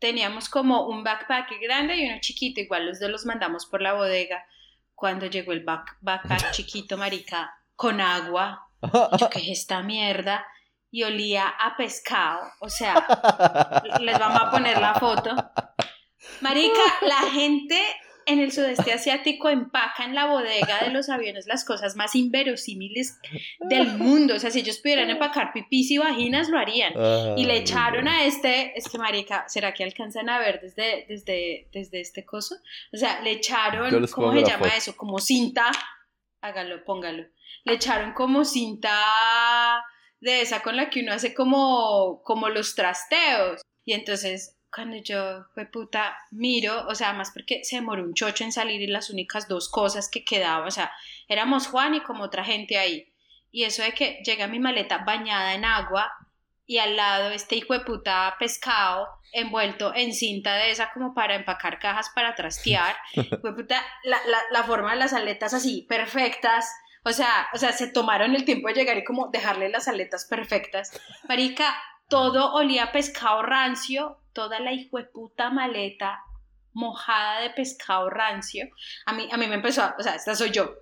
[0.00, 3.92] teníamos como un backpack grande y uno chiquito, igual los dos los mandamos por la
[3.92, 4.44] bodega.
[4.94, 8.68] Cuando llegó el backpack chiquito, marica, con agua,
[9.18, 10.44] yo, ¿qué es esta mierda?
[10.90, 13.06] Y olía a pescado, o sea,
[14.00, 15.36] les vamos a poner la foto.
[16.40, 17.80] Marica, la gente
[18.32, 23.18] en el sudeste asiático empaca en la bodega de los aviones las cosas más inverosímiles
[23.60, 24.34] del mundo.
[24.34, 26.92] O sea, si ellos pudieran empacar pipis y vaginas, lo harían.
[27.36, 31.68] y le echaron a este, es que marica, ¿será que alcanzan a ver desde, desde,
[31.72, 32.56] desde este coso?
[32.92, 34.96] O sea, le echaron, ¿cómo se llama eso?
[34.96, 35.70] Como cinta,
[36.40, 37.24] hágalo, póngalo.
[37.64, 38.94] Le echaron como cinta
[40.20, 43.62] de esa con la que uno hace como, como los trasteos.
[43.84, 48.44] Y entonces cuando yo, fue puta, miro, o sea, más porque se demoró un chocho
[48.44, 50.92] en salir y las únicas dos cosas que quedaban, o sea,
[51.28, 53.12] éramos Juan y como otra gente ahí.
[53.50, 56.12] Y eso de que llega mi maleta bañada en agua
[56.66, 61.34] y al lado este hijo de puta pescado envuelto en cinta de esa como para
[61.34, 62.96] empacar cajas para trastear.
[63.40, 66.72] Fue puta, la, la, la forma de las aletas así, perfectas.
[67.02, 70.26] O sea, o sea, se tomaron el tiempo de llegar y como dejarle las aletas
[70.26, 70.92] perfectas.
[71.28, 71.74] Marica,
[72.10, 74.72] todo olía a pescado rancio, toda la
[75.12, 76.20] puta maleta
[76.72, 78.68] mojada de pescado rancio.
[79.06, 80.74] A mí, a mí me empezó, a, o sea, esta soy yo.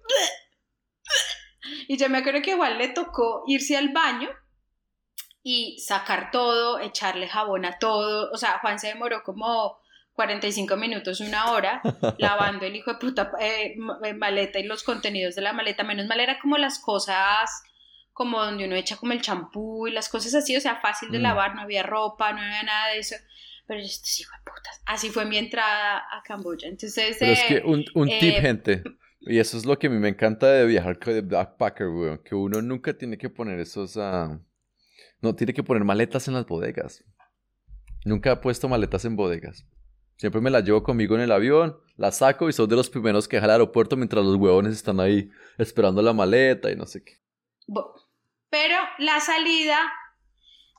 [1.86, 4.30] Y yo me acuerdo que igual le tocó irse al baño
[5.42, 8.30] y sacar todo, echarle jabón a todo.
[8.32, 9.78] O sea, Juan se demoró como
[10.14, 11.80] 45 minutos, una hora,
[12.18, 15.84] lavando el hijo de puta eh, eh, maleta y los contenidos de la maleta.
[15.84, 17.62] Menos mal era como las cosas
[18.18, 21.20] como donde uno echa como el champú y las cosas así, o sea, fácil de
[21.20, 21.22] mm.
[21.22, 23.14] lavar, no había ropa, no había nada de eso.
[23.64, 24.82] Pero yo sí, putas.
[24.86, 26.66] Así fue mi entrada a Camboya.
[26.66, 28.82] Entonces, Pero es que eh, un, un tip, eh, gente,
[29.20, 32.34] y eso es lo que a mí me encanta de viajar de backpacker, weón, que
[32.34, 34.36] uno nunca tiene que poner esos, uh,
[35.20, 37.04] no tiene que poner maletas en las bodegas.
[38.04, 39.64] Nunca he puesto maletas en bodegas.
[40.16, 43.28] Siempre me la llevo conmigo en el avión, la saco y soy de los primeros
[43.28, 47.04] que deja al aeropuerto mientras los huevones están ahí esperando la maleta y no sé
[47.04, 47.12] qué.
[48.50, 49.78] Pero la salida,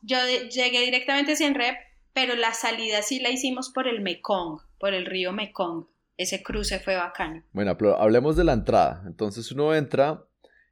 [0.01, 0.17] yo
[0.49, 1.75] llegué directamente sin rep,
[2.13, 5.87] pero la salida sí la hicimos por el Mekong, por el río Mekong.
[6.17, 7.43] Ese cruce fue bacano.
[7.53, 9.03] Bueno, hablemos de la entrada.
[9.05, 10.25] Entonces uno entra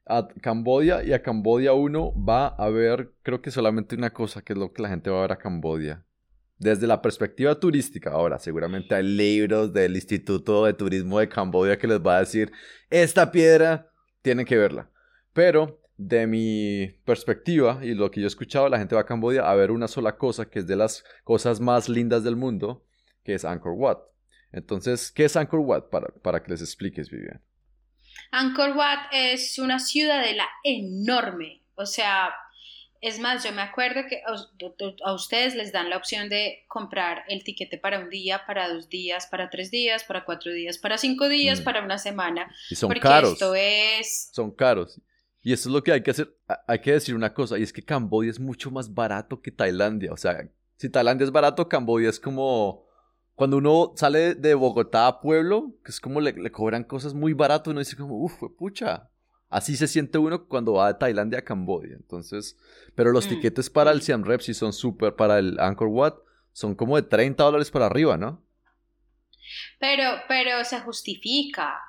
[0.06, 4.54] a Cambodia y a Cambodia uno va a ver, creo que solamente una cosa, que
[4.54, 6.04] es lo que la gente va a ver a Cambodia.
[6.58, 11.88] Desde la perspectiva turística, ahora seguramente hay libros del Instituto de Turismo de Cambodia que
[11.88, 12.52] les va a decir,
[12.90, 14.90] esta piedra tienen que verla.
[15.34, 19.50] Pero de mi perspectiva y lo que yo he escuchado, la gente va a Cambodia
[19.50, 22.86] a ver una sola cosa, que es de las cosas más lindas del mundo,
[23.24, 23.98] que es Angkor Wat.
[24.52, 25.90] Entonces, ¿qué es Angkor Wat?
[25.90, 27.42] Para, para que les expliques, Vivian.
[28.32, 32.32] Angkor Wat es una ciudadela enorme, o sea,
[33.02, 34.22] es más, yo me acuerdo que
[35.04, 38.90] a ustedes les dan la opción de comprar el tiquete para un día, para dos
[38.90, 41.64] días, para tres días, para cuatro días, para cinco días, mm.
[41.64, 42.52] para una semana.
[42.70, 43.34] Y son caros.
[43.34, 44.30] Esto es...
[44.34, 45.00] Son caros.
[45.48, 46.36] Y eso es lo que hay que hacer.
[46.68, 50.12] Hay que decir una cosa, y es que Camboya es mucho más barato que Tailandia.
[50.12, 52.86] O sea, si Tailandia es barato, Camboya es como
[53.34, 57.32] cuando uno sale de Bogotá a Pueblo, que es como le, le cobran cosas muy
[57.32, 59.10] barato, uno dice como, uff, pucha.
[59.48, 61.96] Así se siente uno cuando va de Tailandia a Camboya.
[61.96, 62.58] Entonces,
[62.94, 63.30] pero los mm.
[63.30, 66.16] tiquetes para el Siam Rep sí son súper, para el Angkor Wat
[66.52, 68.44] son como de 30 dólares para arriba, ¿no?
[69.80, 71.80] Pero, pero se justifica.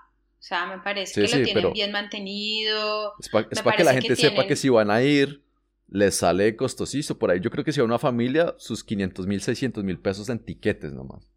[0.48, 3.12] O sea, me parece que lo tienen bien mantenido.
[3.18, 5.42] Es para que la gente sepa que si van a ir,
[5.88, 7.18] les sale costosísimo.
[7.18, 10.30] Por ahí yo creo que si a una familia, sus 500 mil, 600 mil pesos
[10.30, 11.28] en tiquetes nomás.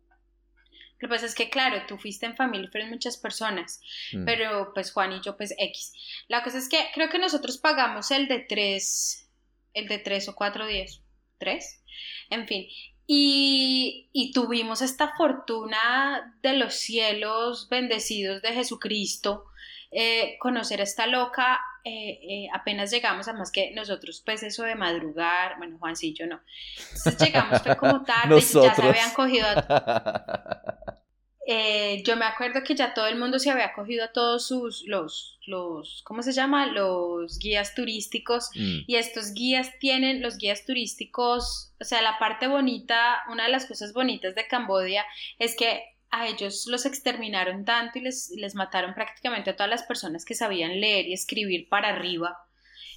[0.93, 3.81] Lo que pasa es que, claro, tú fuiste en familia, fueron muchas personas,
[4.13, 4.23] mm.
[4.23, 5.91] pero pues Juan y yo, pues X.
[6.29, 9.27] La cosa es que creo que nosotros pagamos el de tres,
[9.73, 11.01] el de tres o cuatro días,
[11.37, 11.83] tres,
[12.29, 12.65] en fin.
[13.13, 19.47] Y, y tuvimos esta fortuna de los cielos bendecidos de Jesucristo,
[19.91, 24.75] eh, conocer a esta loca eh, eh, apenas llegamos, además que nosotros, pues eso de
[24.75, 26.39] madrugar, bueno, Juancillo no.
[26.77, 29.45] Entonces llegamos, fue como tarde, y ya se habían cogido
[31.47, 34.83] Eh, yo me acuerdo que ya todo el mundo se había cogido a todos sus,
[34.85, 36.67] los, los, ¿cómo se llama?
[36.67, 38.49] Los guías turísticos.
[38.55, 38.79] Mm.
[38.87, 43.65] Y estos guías tienen, los guías turísticos, o sea, la parte bonita, una de las
[43.65, 45.03] cosas bonitas de Cambodia
[45.39, 49.83] es que a ellos los exterminaron tanto y les, les mataron prácticamente a todas las
[49.83, 52.37] personas que sabían leer y escribir para arriba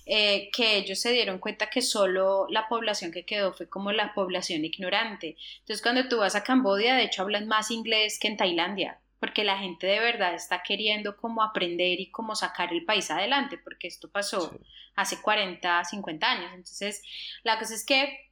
[0.07, 4.13] eh, que ellos se dieron cuenta que solo la población que quedó fue como la
[4.13, 5.37] población ignorante.
[5.61, 9.45] Entonces cuando tú vas a Cambodia, de hecho hablan más inglés que en Tailandia, porque
[9.45, 13.89] la gente de verdad está queriendo como aprender y como sacar el país adelante, porque
[13.89, 14.59] esto pasó
[14.95, 16.51] hace 40, 50 años.
[16.53, 17.03] Entonces,
[17.43, 18.31] la cosa es que,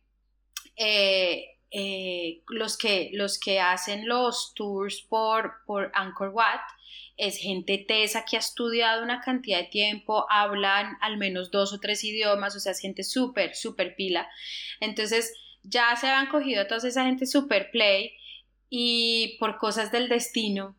[0.77, 6.61] eh, eh, los, que los que hacen los tours por, por Angkor Wat,
[7.23, 11.79] es gente tesa que ha estudiado una cantidad de tiempo, hablan al menos dos o
[11.79, 14.29] tres idiomas, o sea, es gente súper, súper pila.
[14.81, 15.33] Entonces,
[15.63, 18.13] ya se han cogido a toda esa gente súper play
[18.69, 20.75] y por cosas del destino,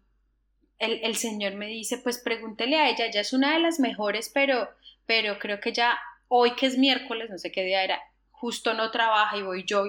[0.80, 4.68] el, señor me dice, pues pregúntele a ella, ella es una de las mejores, pero,
[5.06, 8.02] pero creo que ya hoy que es miércoles, no sé qué día era,
[8.32, 9.86] justo no trabaja y voy yo.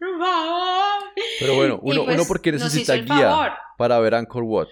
[1.38, 4.68] Pero bueno, uno, uno pues porque necesita guía para ver Angkor Wat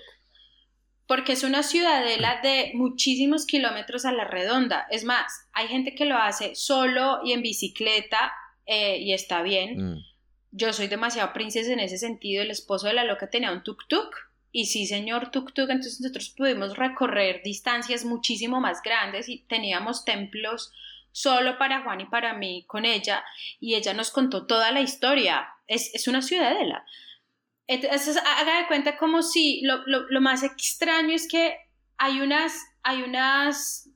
[1.07, 4.87] porque es una ciudadela de muchísimos kilómetros a la redonda.
[4.91, 8.33] Es más, hay gente que lo hace solo y en bicicleta
[8.67, 9.95] eh, y está bien.
[9.95, 10.05] Mm.
[10.53, 12.43] Yo soy demasiado princesa en ese sentido.
[12.43, 14.11] El esposo de la loca tenía un tuk-tuk.
[14.53, 20.73] Y sí, señor tuk-tuk, entonces nosotros pudimos recorrer distancias muchísimo más grandes y teníamos templos
[21.11, 23.25] solo para Juan y para mí con ella.
[23.61, 25.49] Y ella nos contó toda la historia.
[25.67, 26.85] Es, es una ciudadela.
[27.66, 31.57] Entonces, haga de cuenta como si lo, lo, más extraño es que
[31.96, 33.88] hay unas, hay unas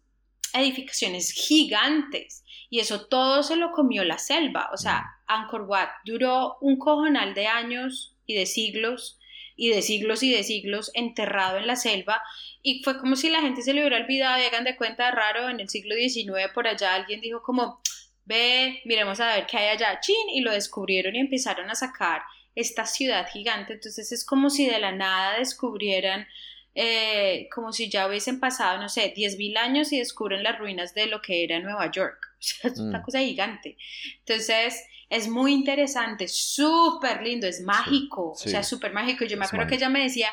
[0.52, 4.70] edificaciones gigantes y eso todo se lo comió la selva.
[4.72, 5.32] O sea, mm.
[5.32, 9.18] Angkor Wat duró un cojonal de años y de siglos
[9.56, 12.22] y de siglos y de siglos enterrado en la selva
[12.62, 15.48] y fue como si la gente se le hubiera olvidado y hagan de cuenta raro
[15.48, 17.80] en el siglo XIX por allá alguien dijo como
[18.26, 22.22] ve, miremos a ver qué hay allá, chin, y lo descubrieron y empezaron a sacar
[22.56, 23.74] esta ciudad gigante.
[23.74, 26.26] Entonces es como si de la nada descubrieran,
[26.74, 31.06] eh, como si ya hubiesen pasado, no sé, 10.000 años y descubren las ruinas de
[31.06, 32.18] lo que era Nueva York.
[32.40, 33.02] es una mm.
[33.02, 33.76] cosa gigante.
[34.18, 39.24] Entonces es muy interesante, súper lindo, es mágico, o sea, súper mágico.
[39.24, 40.30] Yo me acuerdo que ella me decía,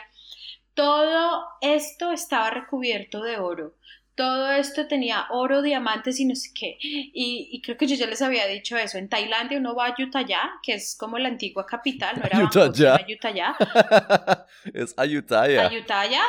[0.73, 3.75] todo esto estaba recubierto de oro
[4.15, 6.77] todo esto tenía oro, diamantes y no sé qué.
[6.79, 8.97] Y, y, creo que yo ya les había dicho eso.
[8.97, 12.95] En Tailandia uno va a Ayutthaya, que es como la antigua capital, no era Ayutthaya.
[12.95, 13.55] Ayutthaya.
[14.73, 15.67] es Ayutthaya.
[15.67, 16.21] Ayutthaya.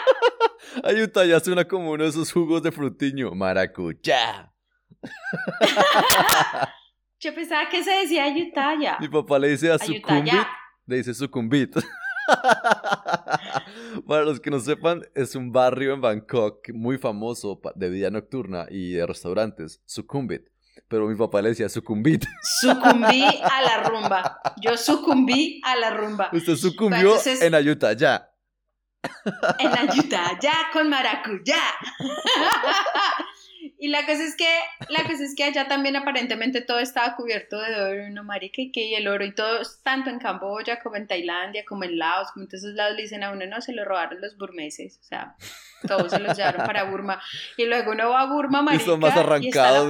[0.82, 3.32] Ayutthaya suena como uno de esos jugos de frutiño.
[3.32, 4.50] Maracuyá.
[7.20, 8.96] yo pensaba que se decía Ayutthaya.
[9.00, 10.46] Mi papá le dice a sucumbit,
[10.86, 11.76] le dice sucumbit.
[14.06, 18.66] Para los que no sepan, es un barrio en Bangkok muy famoso de vida nocturna
[18.70, 20.54] y de restaurantes, Sucumbit.
[20.88, 22.24] Pero mi papá le decía sucumbit.
[22.60, 24.40] Sucumbí a la rumba.
[24.60, 26.30] Yo sucumbí a la rumba.
[26.32, 28.30] Usted sucumbió en Ayutthaya.
[29.58, 31.60] En Ayutthaya con maracuyá.
[33.78, 34.48] Y la cosa es que,
[34.88, 38.70] la cosa es que allá también aparentemente todo estaba cubierto de oro, no marica, y
[38.70, 42.44] que el oro y todo, tanto en Camboya como en Tailandia, como en Laos, como
[42.44, 45.04] en todos esos lados le dicen a uno, no, se lo robaron los burmeses, o
[45.04, 45.36] sea,
[45.86, 47.20] todos se los llevaron para Burma.
[47.56, 49.88] Y luego uno va a Burma, marica, y son más arrancados,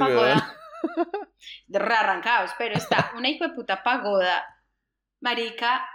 [1.68, 4.44] y arrancados, pero está una hijo de puta pagoda,
[5.20, 5.86] marica,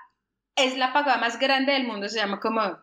[0.56, 2.78] es la pagoda más grande del mundo, se llama como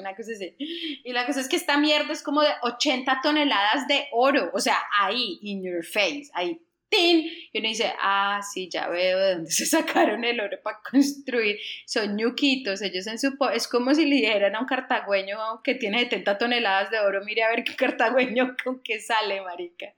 [0.00, 0.56] Una cosa así.
[1.04, 4.60] Y la cosa es que esta mierda es como de 80 toneladas de oro, o
[4.60, 7.26] sea, ahí, in your face, ahí, ¡tin!
[7.52, 11.58] Y uno dice, ah, sí, ya veo de dónde se sacaron el oro para construir.
[11.86, 13.36] Son ñuquitos, ellos en su...
[13.52, 17.42] Es como si le dijeran a un cartagüeño que tiene 70 toneladas de oro, mire
[17.42, 19.94] a ver qué cartagüeño con qué sale, marica.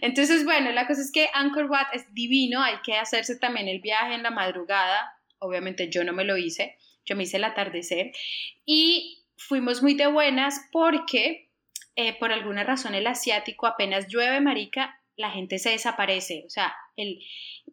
[0.00, 3.80] Entonces, bueno, la cosa es que Angkor Wat es divino, hay que hacerse también el
[3.80, 8.12] viaje en la madrugada, obviamente yo no me lo hice, yo me hice el atardecer
[8.64, 11.50] y fuimos muy de buenas porque
[11.96, 16.74] eh, por alguna razón el asiático apenas llueve, marica, la gente se desaparece, o sea,
[16.96, 17.20] el,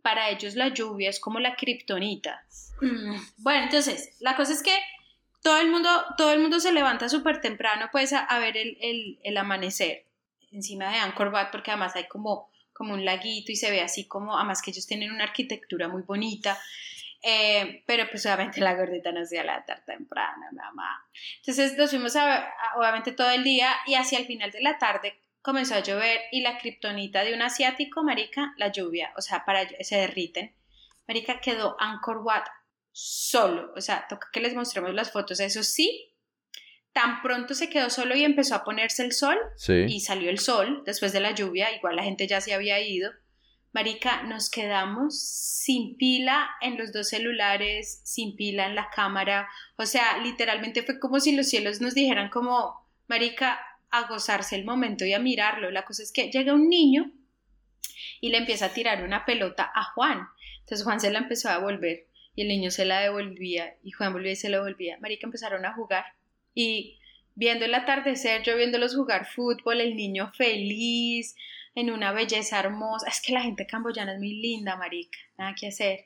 [0.02, 2.46] para ellos la lluvia es como la kriptonita.
[2.82, 4.78] Mm, bueno, entonces, la cosa es que
[5.42, 9.38] todo el mundo, todo el mundo se levanta súper temprano pues a, ver el, el,
[9.38, 10.06] amanecer
[10.52, 14.08] encima de Angkor Wat porque además hay como, como un laguito y se ve así
[14.08, 16.60] como, además que ellos tienen una arquitectura muy bonita.
[17.24, 21.10] Eh, pero pues obviamente la gordita no se la tarde temprano, mamá.
[21.38, 25.20] Entonces nos fuimos a, obviamente todo el día y hacia el final de la tarde
[25.42, 29.68] comenzó a llover y la kriptonita de un asiático, marica, la lluvia, o sea, para
[29.82, 30.54] se derriten.
[31.08, 32.46] Marica quedó Angkor Wat
[32.92, 36.14] solo, o sea, toca que les mostremos las fotos, eso sí,
[36.92, 39.38] tan pronto se quedó solo y empezó a ponerse el sol
[39.68, 43.12] y salió el sol después de la lluvia, igual la gente ya se había ido
[43.78, 49.50] Marica, nos quedamos sin pila en los dos celulares, sin pila en la cámara.
[49.76, 52.74] O sea, literalmente fue como si los cielos nos dijeran como,
[53.08, 53.60] Marica,
[53.92, 55.70] a gozarse el momento y a mirarlo.
[55.70, 57.12] La cosa es que llega un niño
[58.20, 60.28] y le empieza a tirar una pelota a Juan.
[60.62, 64.12] Entonces Juan se la empezó a devolver y el niño se la devolvía y Juan
[64.12, 64.98] volvía y se la devolvía.
[65.02, 66.04] Marica empezaron a jugar
[66.56, 66.98] y
[67.36, 71.36] viendo el atardecer, yo viéndolos jugar fútbol, el niño feliz,
[71.78, 73.08] en una belleza hermosa.
[73.08, 76.06] Es que la gente camboyana es muy linda, marica, nada que hacer.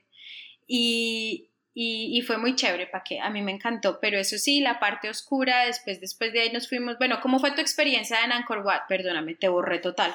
[0.68, 3.22] Y, y, fue muy chévere, ¿para qué?
[3.22, 6.68] A mí me encantó, pero eso sí, la parte oscura, después, después de ahí nos
[6.68, 6.98] fuimos.
[6.98, 8.82] Bueno, ¿cómo fue tu experiencia en Angkor Wat?
[8.90, 10.14] Perdóname, te borré total.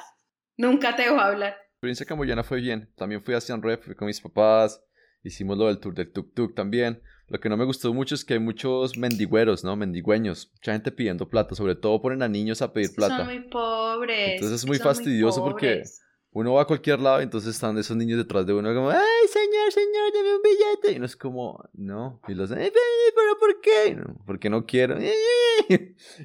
[0.59, 1.53] Nunca te a hablar.
[1.53, 2.93] La experiencia camboyana fue bien.
[2.95, 4.83] También fui a Siem Reap, fui con mis papás,
[5.23, 7.01] hicimos lo del tour del tuk tuk también.
[7.29, 9.75] Lo que no me gustó mucho es que hay muchos mendigüeros, ¿no?
[9.75, 10.51] Mendigüeños.
[10.55, 11.57] Mucha gente pidiendo plata.
[11.57, 13.19] Sobre todo ponen a niños a pedir plata.
[13.19, 14.35] Son muy pobres.
[14.35, 15.83] Entonces es muy fastidioso porque
[16.31, 19.29] uno va a cualquier lado y entonces están esos niños detrás de uno como, ¡ay,
[19.29, 20.93] señor, señor, dame un billete!
[20.93, 22.21] Y uno es como, no.
[22.29, 22.71] Y los, ¡ay,
[23.15, 23.95] pero por qué?
[23.95, 24.99] No, porque no quiero.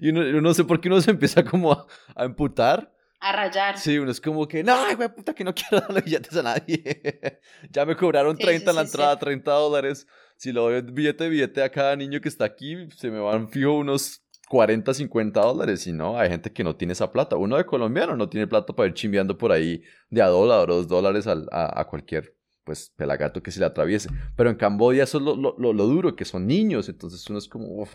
[0.02, 2.94] Y uno, no sé por qué uno se empieza como a, a emputar.
[3.20, 3.78] A rayar.
[3.78, 7.40] Sí, uno es como que, no, güey, puta, que no quiero darle billetes a nadie.
[7.72, 10.08] ya me cobraron 30 en la entrada, 30 dólares
[10.42, 13.74] si lo doy billete billete a cada niño que está aquí, se me van fijo
[13.74, 15.86] unos 40, 50 dólares.
[15.86, 17.36] Y no, hay gente que no tiene esa plata.
[17.36, 20.78] Uno de colombiano no tiene plata para ir chimbeando por ahí de a dólar o
[20.78, 24.10] dos dólares a, a, cualquier pues pelagato que se le atraviese.
[24.36, 26.90] Pero en Camboya eso es lo, lo, lo, duro, que son niños.
[26.90, 27.94] Entonces uno es como, uf,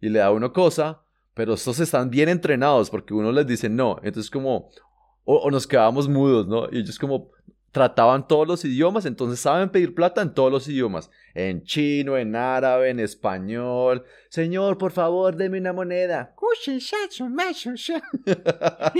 [0.00, 1.04] y le da uno cosa.
[1.34, 4.00] Pero estos están bien entrenados porque uno les dice no.
[4.02, 4.70] Entonces como,
[5.22, 6.66] o, o nos quedamos mudos, ¿no?
[6.72, 7.30] Y ellos como,
[7.76, 12.34] trataban todos los idiomas, entonces saben pedir plata en todos los idiomas, en chino, en
[12.34, 14.02] árabe, en español.
[14.30, 16.34] Señor, por favor, deme una moneda.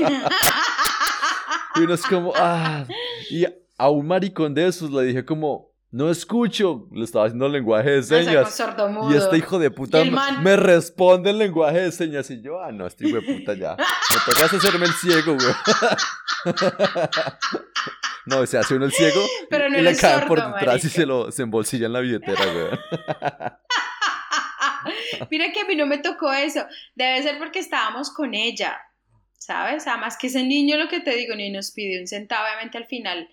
[1.74, 2.84] y uno es como, ah,
[3.30, 3.46] y
[3.78, 8.02] a un maricón de esos le dije como, no escucho, le estaba haciendo lenguaje de
[8.02, 8.62] señas.
[9.10, 10.04] y este hijo de puta
[10.42, 12.30] me responde el lenguaje de señas.
[12.30, 13.74] Y yo, ah, no, este hijo de puta ya.
[13.74, 15.54] Me tocas hacerme el ciego, güey.
[18.26, 21.42] No, se hace uno el ciego y le cae por detrás y se lo se
[21.42, 22.66] embolsilla en la billetera, güey.
[25.30, 26.66] Mira que a mí no me tocó eso.
[26.94, 28.80] Debe ser porque estábamos con ella,
[29.38, 29.86] ¿sabes?
[29.86, 32.86] Además que ese niño, lo que te digo, ni nos pidió un centavo, obviamente al
[32.86, 33.28] final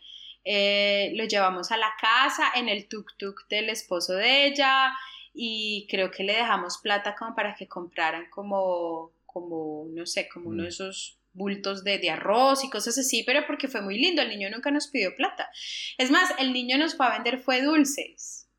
[0.46, 4.94] eh, lo llevamos a la casa en el tuk-tuk del esposo de ella
[5.34, 10.50] y creo que le dejamos plata como para que compraran como, como no sé, como
[10.50, 10.70] uno de mm.
[10.70, 14.50] esos bultos de, de, arroz y cosas así, pero porque fue muy lindo, el niño
[14.50, 15.50] nunca nos pidió plata.
[15.98, 18.50] Es más, el niño nos fue a vender fue dulces.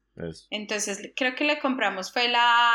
[0.50, 2.70] Entonces creo que le compramos fue la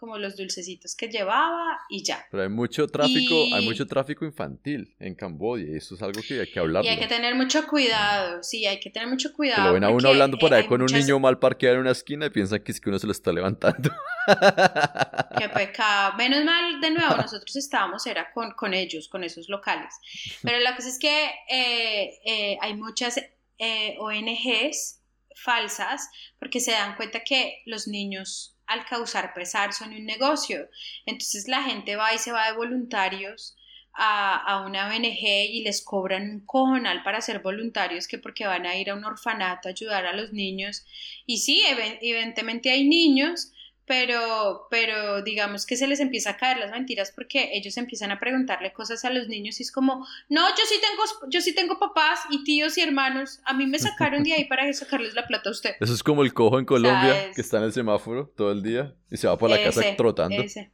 [0.00, 2.26] como los dulcecitos que llevaba y ya.
[2.30, 6.40] Pero hay mucho tráfico, hay mucho tráfico infantil en Camboya y eso es algo que
[6.40, 6.82] hay que hablar.
[6.84, 9.68] Y hay que tener mucho cuidado, sí, hay que tener mucho cuidado.
[9.68, 12.26] lo ven a uno hablando por ahí con un niño mal parqueado en una esquina
[12.26, 13.90] y piensan que es que uno se lo está levantando.
[15.38, 16.16] Qué pecado.
[16.16, 19.94] Menos mal, de nuevo, nosotros estábamos, era con, con ellos, con esos locales.
[20.42, 23.20] Pero la cosa es que eh, eh, hay muchas
[23.58, 25.00] eh, ONGs
[25.34, 30.68] falsas porque se dan cuenta que los niños al causar pesar son un negocio.
[31.04, 33.56] Entonces la gente va y se va de voluntarios
[33.92, 38.76] a, una ONG y les cobran un cojonal para ser voluntarios que porque van a
[38.76, 40.86] ir a un orfanato a ayudar a los niños.
[41.26, 41.62] Y sí,
[42.00, 43.52] evidentemente hay niños
[43.90, 48.20] pero, pero digamos que se les empieza a caer las mentiras porque ellos empiezan a
[48.20, 51.76] preguntarle cosas a los niños y es como, no, yo sí tengo, yo sí tengo
[51.80, 55.48] papás y tíos y hermanos, a mí me sacaron de ahí para sacarles la plata
[55.48, 55.74] a usted.
[55.80, 58.94] Eso es como el cojo en Colombia que está en el semáforo todo el día
[59.10, 60.40] y se va por la casa trotando.
[60.40, 60.70] Ese.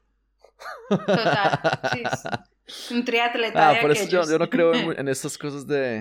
[0.90, 2.02] Total, sí.
[2.90, 3.70] Un triatleta.
[3.70, 5.98] Ah, por eso yo, no creo en, estas cosas de,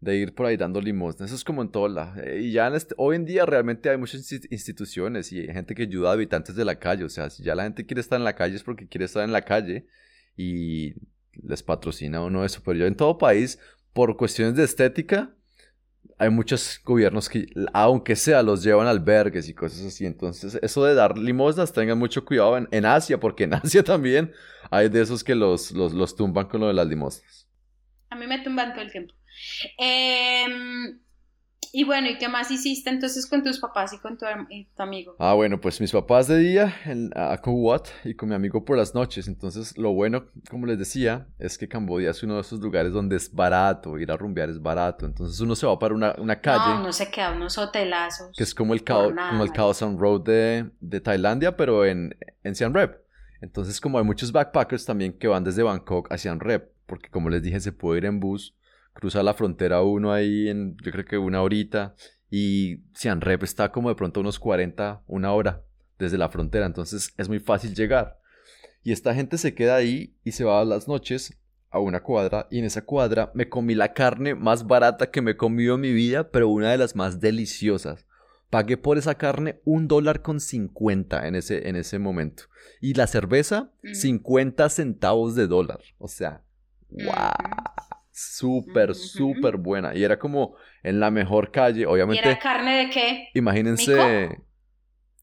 [0.00, 1.26] de ir por ahí dando limosna.
[1.26, 2.14] Eso es como en todo la.
[2.38, 6.10] Y ya este, hoy en día realmente hay muchas instituciones y hay gente que ayuda
[6.10, 7.04] a habitantes de la calle.
[7.04, 9.22] O sea, si ya la gente quiere estar en la calle es porque quiere estar
[9.22, 9.86] en la calle
[10.34, 10.94] y
[11.42, 12.62] les patrocina uno eso.
[12.64, 13.58] Pero yo en todo país,
[13.92, 15.34] por cuestiones de estética,
[16.18, 20.06] hay muchos gobiernos que, aunque sea, los llevan albergues y cosas así.
[20.06, 24.32] Entonces, eso de dar limosnas, tengan mucho cuidado en, Asia, porque en Asia también
[24.70, 27.48] hay de esos que los, los, los tumban con lo de las limosnas.
[28.10, 29.14] A mí me tumban todo el tiempo.
[29.78, 30.46] Eh,
[31.74, 34.26] y bueno, ¿y qué más hiciste entonces con tus papás y con tu,
[34.76, 35.16] amigo?
[35.18, 38.76] Ah, bueno, pues mis papás de día en, a Kuwait y con mi amigo por
[38.76, 39.26] las noches.
[39.26, 43.16] Entonces, lo bueno, como les decía, es que Camboya es uno de esos lugares donde
[43.16, 45.06] es barato, ir a rumbear es barato.
[45.06, 46.74] Entonces, uno se va para una, una calle.
[46.74, 48.36] No, no se queda unos hotelazos.
[48.36, 52.14] Que es como el, Khao, como el Road de, de, Tailandia, pero en,
[52.44, 52.96] en Siem Reap.
[53.40, 57.30] Entonces, como hay muchos backpackers también que van desde Bangkok a Siem Reap, porque como
[57.30, 58.54] les dije, se puede ir en bus
[58.92, 61.94] cruza la frontera uno ahí en, yo creo que una horita,
[62.30, 65.62] y Sian Rep está como de pronto unos 40, una hora
[65.98, 68.18] desde la frontera, entonces es muy fácil llegar.
[68.82, 71.38] Y esta gente se queda ahí y se va a las noches
[71.70, 75.32] a una cuadra y en esa cuadra me comí la carne más barata que me
[75.32, 78.06] he comido en mi vida, pero una de las más deliciosas.
[78.50, 82.44] Pagué por esa carne un dólar con 50 en ese, en ese momento.
[82.80, 85.80] Y la cerveza, 50 centavos de dólar.
[85.98, 86.42] O sea,
[86.90, 87.32] wow
[88.12, 89.94] súper, súper buena.
[89.94, 92.22] Y era como en la mejor calle, obviamente.
[92.24, 93.28] ¿Y era carne de qué?
[93.34, 94.38] Imagínense.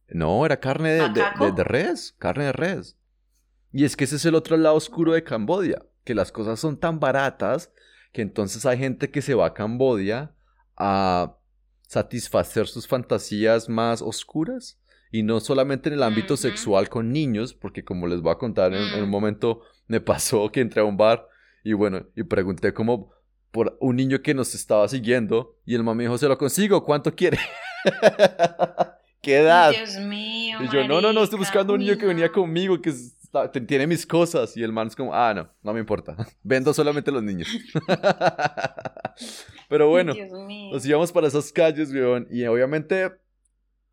[0.10, 1.10] No, era carne de,
[1.56, 2.98] de, res, carne de res.
[3.72, 6.80] Y es que ese es el otro lado oscuro de Cambodia, que las cosas son
[6.80, 7.72] tan baratas
[8.12, 10.34] que entonces hay gente que se va a Cambodia
[10.76, 11.36] a
[11.84, 14.80] satisfacer sus fantasías más oscuras.
[15.12, 18.74] Y no solamente en el ámbito sexual con niños, porque como les voy a contar
[18.74, 19.12] en, en un mm.
[19.12, 21.29] momento, me pasó que entré a un bar
[21.64, 23.12] y bueno, y pregunté como
[23.52, 26.84] por un niño que nos estaba siguiendo y el mamá me dijo, se lo consigo,
[26.86, 27.40] ¿cuánto quiere?
[29.22, 29.72] ¿Qué edad?
[29.72, 30.58] Dios mío.
[30.62, 32.94] Y yo, no, no, no, estoy buscando un niño que venía conmigo, que
[33.68, 34.56] tiene mis cosas.
[34.56, 36.16] Y el man es como, ah, no, no me importa.
[36.44, 37.48] Vendo solamente los niños.
[39.70, 40.14] Pero bueno,
[40.72, 42.28] nos íbamos para esas calles, weón.
[42.32, 43.12] Y obviamente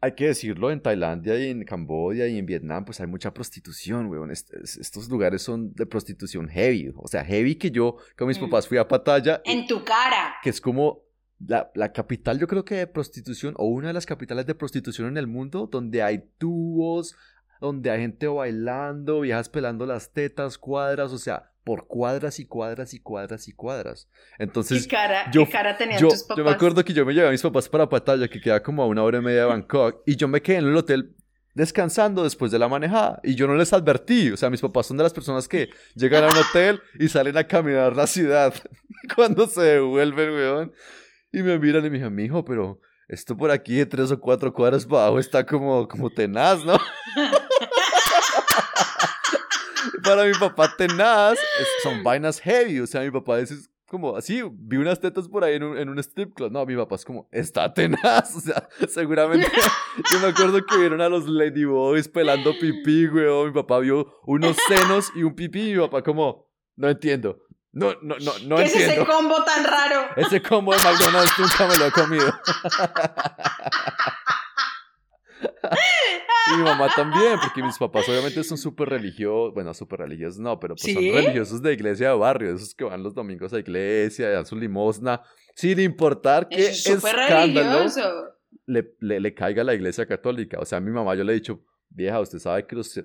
[0.01, 4.07] hay que decirlo, en Tailandia y en Camboya y en Vietnam, pues hay mucha prostitución,
[4.07, 4.31] weón.
[4.31, 6.93] estos lugares son de prostitución heavy.
[6.97, 8.43] O sea, heavy que yo con mis mm.
[8.43, 9.41] papás fui a Pattaya.
[9.45, 10.37] En tu cara.
[10.43, 11.03] Que es como
[11.39, 15.09] la, la, capital, yo creo que de prostitución, o una de las capitales de prostitución
[15.09, 17.17] en el mundo, donde hay tubos,
[17.61, 22.95] donde hay gente bailando, viejas pelando las tetas, cuadras, o sea, por cuadras y cuadras
[22.95, 24.09] y cuadras y cuadras.
[24.39, 26.37] Entonces, ¿Qué cara, yo, cara tenían tus papás?
[26.37, 28.85] Yo me acuerdo que yo me llevé a mis papás para Pattaya, que queda como
[28.85, 31.17] a una hora y media de Bangkok, y yo me quedé en el hotel
[31.55, 33.19] descansando después de la manejada.
[33.25, 34.31] Y yo no les advertí.
[34.31, 37.37] O sea, mis papás son de las personas que llegan a un hotel y salen
[37.37, 38.55] a caminar la ciudad
[39.17, 40.73] cuando se devuelven, weón.
[41.33, 44.53] Y me miran y me dicen, mijo, pero esto por aquí de tres o cuatro
[44.53, 46.79] cuadras para abajo está como, como tenaz, ¿no?
[50.07, 51.39] para mi papá tenaz
[51.83, 52.81] son vainas heavy.
[52.81, 53.57] O sea, mi papá dice
[53.89, 56.51] como así, vi unas tetas por ahí en un, en un strip club.
[56.51, 58.35] No, mi papá es como, está tenaz.
[58.37, 59.47] O sea, seguramente.
[60.13, 63.49] yo me acuerdo que vieron a los Ladyboys pelando pipí, weón.
[63.49, 65.71] Mi papá vio unos senos y un pipí.
[65.71, 67.39] Y mi papá, como, no entiendo.
[67.73, 68.93] No, no, no, no ¿Qué entiendo.
[68.93, 70.07] es ese combo tan raro?
[70.17, 72.33] Ese combo de McDonald's nunca me lo he comido.
[76.53, 80.59] y mi mamá también, porque mis papás obviamente son súper religiosos, bueno, súper religiosos no,
[80.61, 84.31] pero pues son religiosos de iglesia de barrio, esos que van los domingos a iglesia,
[84.31, 85.23] dan su limosna,
[85.55, 87.87] sin importar qué Es escándalo
[88.67, 90.59] le, le caiga a la iglesia católica.
[90.61, 93.01] O sea, a mi mamá yo le he dicho, vieja, usted sabe que los,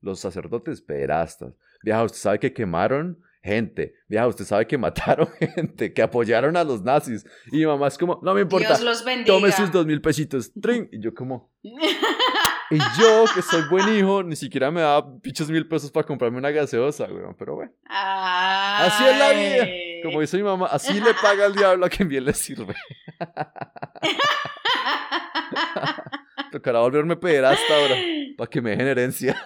[0.00, 5.92] los sacerdotes pederastas, vieja, usted sabe que quemaron gente, vieja, usted sabe que mataron gente,
[5.92, 7.24] que apoyaron a los nazis.
[7.50, 9.34] Y mi mamá es como, no me importa, Dios los bendiga.
[9.34, 10.52] tome sus dos mil pesitos.
[10.60, 10.88] trin.
[10.92, 11.50] Y yo como,
[12.70, 16.38] y yo que soy buen hijo, ni siquiera me da pichos mil pesos para comprarme
[16.38, 17.34] una gaseosa, weón.
[17.38, 19.66] Pero bueno, Así es la vida.
[20.02, 22.74] como dice mi mamá, así le paga al diablo a quien bien le sirve.
[26.52, 27.96] Tocará volverme pederasta ahora,
[28.36, 29.36] para que me dejen herencia.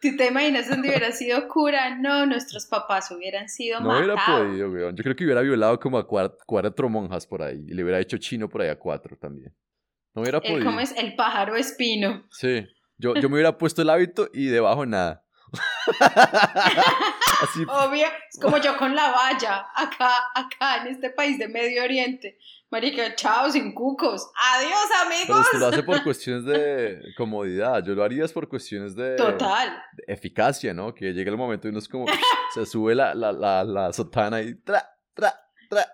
[0.00, 1.96] ¿Tú te imaginas dónde hubiera sido cura?
[1.96, 4.46] No, nuestros papás hubieran sido No hubiera matados.
[4.48, 4.96] podido, weón.
[4.96, 7.64] Yo creo que hubiera violado como a cuatro monjas por ahí.
[7.68, 9.52] Y le hubiera hecho chino por ahí a cuatro también.
[10.16, 10.64] No hubiera El, podido.
[10.66, 10.96] ¿Cómo es?
[10.96, 12.26] El pájaro espino.
[12.30, 12.66] Sí.
[12.96, 15.22] Yo, yo me hubiera puesto el hábito y debajo nada.
[17.42, 17.64] Así.
[17.68, 22.38] Obvio, es como yo con la valla, acá, acá, en este país de Medio Oriente.
[22.70, 24.30] Marica, chao, sin cucos.
[24.54, 25.40] Adiós, Pero amigos.
[25.40, 27.84] usted lo hace por cuestiones de comodidad.
[27.84, 29.82] Yo lo haría es por cuestiones de, Total.
[29.92, 30.94] de eficacia, ¿no?
[30.94, 32.06] Que llega el momento y uno es como.
[32.54, 34.54] se sube la, la, la, la sotana y.
[34.54, 35.34] Tra, tra,
[35.68, 35.86] tra.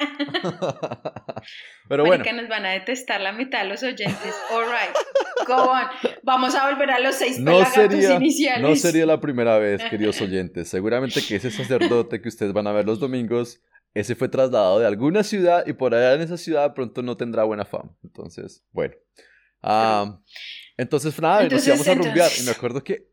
[1.88, 2.22] Pero bueno.
[2.24, 4.34] Marica, nos van a detestar la mitad de los oyentes.
[4.50, 5.82] All right, go on.
[6.22, 8.62] Vamos a volver a los seis No sería, iniciales.
[8.62, 10.68] no sería la primera vez, queridos oyentes.
[10.68, 13.60] Seguramente que ese sacerdote que ustedes van a ver los domingos,
[13.94, 17.44] ese fue trasladado de alguna ciudad y por allá en esa ciudad pronto no tendrá
[17.44, 17.90] buena fama.
[18.04, 18.94] Entonces, bueno.
[19.62, 20.18] Ah,
[20.76, 22.16] entonces, nada, Entonces, nos íbamos a rumbear.
[22.28, 23.08] entonces- Y me acuerdo que,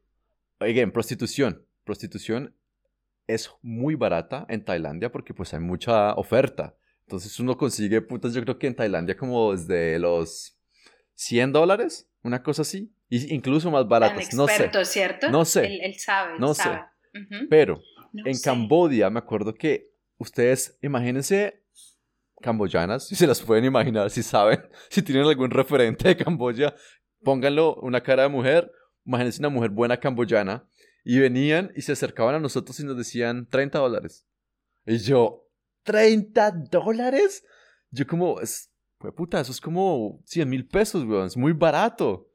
[0.59, 1.65] oigan, prostitución.
[1.83, 2.53] Prostitución
[3.27, 6.75] es muy barata en Tailandia porque pues hay mucha oferta.
[7.01, 10.57] Entonces uno consigue putas, yo creo que en Tailandia como desde los
[11.15, 12.91] 100 dólares, una cosa así.
[13.09, 14.53] Y incluso más Tan baratas, no sé.
[14.53, 15.29] experto, ¿cierto?
[15.29, 15.65] No sé.
[15.65, 16.69] Él, él sabe, No sé.
[17.49, 18.43] Pero No en sé.
[18.43, 21.63] Cambodia me acuerdo que ustedes, imagínense
[22.41, 24.59] camboyanas, si se las pueden imaginar, si saben,
[24.89, 26.75] si tienen algún referente de Camboya,
[27.23, 28.71] pónganlo una cara de mujer,
[29.05, 30.67] imagínense una mujer buena camboyana,
[31.09, 34.27] y venían y se acercaban a nosotros y nos decían 30 dólares.
[34.85, 35.47] Y yo,
[35.85, 37.45] ¿30 dólares?
[37.91, 42.29] Yo como, es, pues, puta, eso es como 100 mil pesos, weón, es muy barato.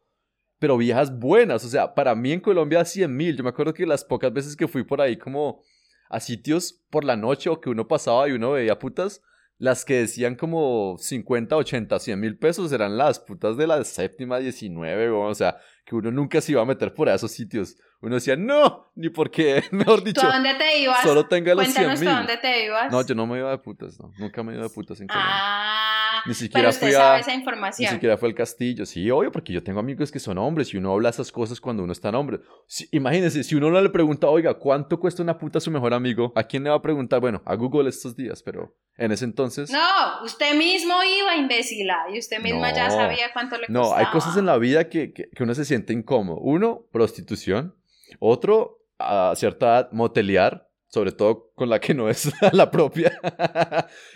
[0.59, 3.37] Pero viejas buenas, o sea, para mí en Colombia 100 mil.
[3.37, 5.63] Yo me acuerdo que las pocas veces que fui por ahí como
[6.09, 9.21] a sitios por la noche o que uno pasaba y uno veía putas,
[9.59, 14.39] las que decían como 50, 80, 100 mil pesos eran las putas de la séptima,
[14.39, 17.77] 19, weón, o sea, que uno nunca se iba a meter por esos sitios.
[18.03, 21.03] Uno decía, no, ni porque, mejor ¿Tú dicho, a dónde te ibas?
[21.03, 22.15] solo tenga los 100 Cuéntanos tú mil.
[22.15, 22.93] a dónde te ibas.
[22.93, 24.13] No, yo no me iba de putas, no.
[24.19, 25.33] Nunca me iba de putas en Colombia.
[25.35, 27.93] Ah, Ni siquiera pero usted fui a- sabe esa Ni información.
[27.93, 28.85] siquiera fue el castillo.
[28.87, 31.85] Sí, obvio, porque yo tengo amigos que son hombres y uno habla esas cosas cuando
[31.85, 32.41] uno está en hombre.
[32.67, 35.95] Si- imagínense, si uno no le pregunta, oiga, ¿cuánto cuesta una puta a su mejor
[35.95, 36.33] amigo?
[36.35, 37.21] ¿A quién le va a preguntar?
[37.21, 39.71] Bueno, a Google estos días, pero en ese entonces...
[39.71, 42.95] No, usted mismo iba, imbécila, y usted misma ya No.
[42.97, 44.01] sabía cuánto le No, costaba.
[44.01, 46.39] hay cosas en la vida que, que, que uno se siente incómodo.
[46.41, 47.75] Uno, prostitución.
[48.19, 53.19] Otro, a cierta edad, motelear, sobre todo con la que no es la propia.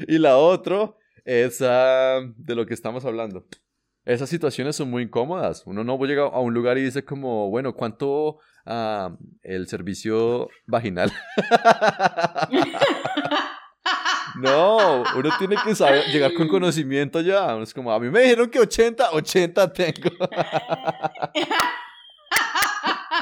[0.07, 0.95] y la otra
[1.25, 3.47] es ah, de lo que estamos hablando.
[4.05, 5.65] Esas situaciones son muy incómodas.
[5.67, 11.13] Uno no llega a un lugar y dice como, bueno, ¿cuánto ah, el servicio vaginal?
[14.37, 17.57] No, uno tiene que saber llegar con conocimiento ya.
[17.59, 20.11] Es como, a mí me dijeron que 80, 80 tengo.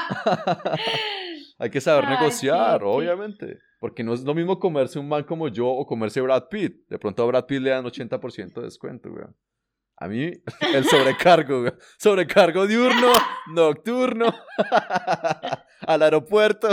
[1.57, 3.59] Hay que saber Ay, negociar, obviamente.
[3.79, 6.87] Porque no es lo mismo comerse un man como yo o comerse Brad Pitt.
[6.89, 9.35] De pronto a Brad Pitt le dan 80% de descuento, weón.
[9.97, 10.31] A mí,
[10.73, 11.77] el sobrecargo, weón.
[11.97, 13.11] Sobrecargo diurno,
[13.53, 14.33] nocturno,
[15.81, 16.67] al aeropuerto.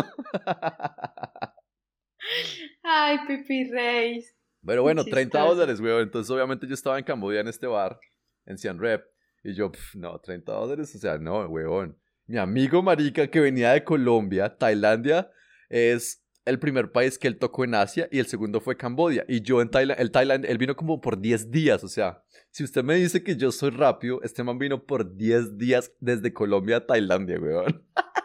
[2.82, 4.34] Ay, Pipi Reis.
[4.64, 5.54] Pero bueno, Qué 30 chistoso.
[5.54, 6.02] dólares, weón.
[6.02, 7.98] Entonces, obviamente, yo estaba en Camboya en este bar,
[8.46, 9.02] en Siem Reap.
[9.44, 11.98] Y yo, no, 30 dólares, o sea, no, weón.
[12.26, 15.30] Mi amigo Marica, que venía de Colombia, Tailandia,
[15.68, 19.24] es el primer país que él tocó en Asia y el segundo fue Camboya.
[19.28, 22.64] Y yo en Tailandia, el Tailandia, él vino como por 10 días, o sea, si
[22.64, 26.78] usted me dice que yo soy rápido, este man vino por 10 días desde Colombia
[26.78, 27.84] a Tailandia, weón.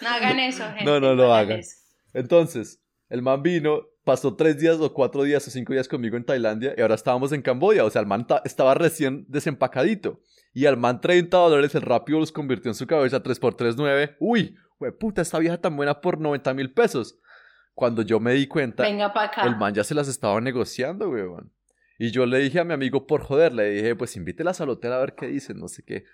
[0.00, 0.84] No hagan eso, gente.
[0.84, 1.58] No, no lo hagan.
[1.58, 1.76] eso.
[2.12, 6.24] Entonces, el man vino, pasó tres días o cuatro días o cinco días conmigo en
[6.24, 7.84] Tailandia y ahora estábamos en Camboya.
[7.84, 10.20] O sea, el man estaba recién desempacadito.
[10.52, 14.16] Y al man 30 dólares, el rápido los convirtió en su cabeza 3x3 9.
[14.18, 14.56] Uy,
[14.98, 17.18] puta, esta vieja tan buena por 90 mil pesos.
[17.74, 19.42] Cuando yo me di cuenta, Venga pa acá.
[19.44, 21.52] el man ya se las estaba negociando, weón.
[21.98, 24.92] Y yo le dije a mi amigo por joder, le dije, pues invítelas al hotel
[24.92, 26.04] a ver qué dicen, no sé qué.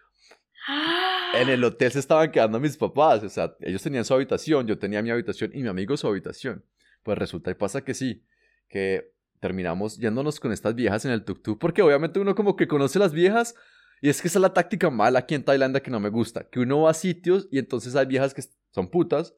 [1.34, 4.78] En el hotel se estaban quedando mis papás, o sea, ellos tenían su habitación, yo
[4.78, 6.64] tenía mi habitación y mi amigo su habitación.
[7.02, 8.24] Pues resulta y pasa que sí,
[8.68, 12.98] que terminamos yéndonos con estas viejas en el tuk-tuk, porque obviamente uno como que conoce
[12.98, 13.54] las viejas,
[14.00, 16.48] y es que esa es la táctica mala aquí en Tailandia que no me gusta,
[16.48, 18.42] que uno va a sitios y entonces hay viejas que
[18.72, 19.34] son putas,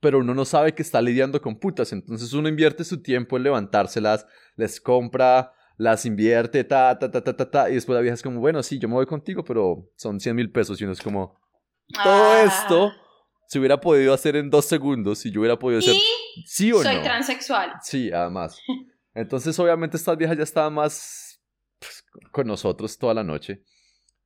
[0.00, 3.44] pero uno no sabe que está lidiando con putas, entonces uno invierte su tiempo en
[3.44, 4.26] levantárselas,
[4.56, 8.22] les compra las invierte, ta, ta, ta, ta, ta, ta, y después la vieja es
[8.22, 11.00] como, bueno, sí, yo me voy contigo, pero son 100 mil pesos, y uno es
[11.00, 11.40] como,
[11.92, 12.42] todo Ah.
[12.44, 12.92] esto
[13.48, 15.94] se hubiera podido hacer en dos segundos si yo hubiera podido hacer
[16.46, 17.02] sí o soy no.
[17.02, 17.72] transexual.
[17.82, 18.58] Sí, además.
[19.14, 21.42] Entonces, obviamente, estas viejas ya estaban más
[21.78, 23.62] pues, con nosotros toda la noche.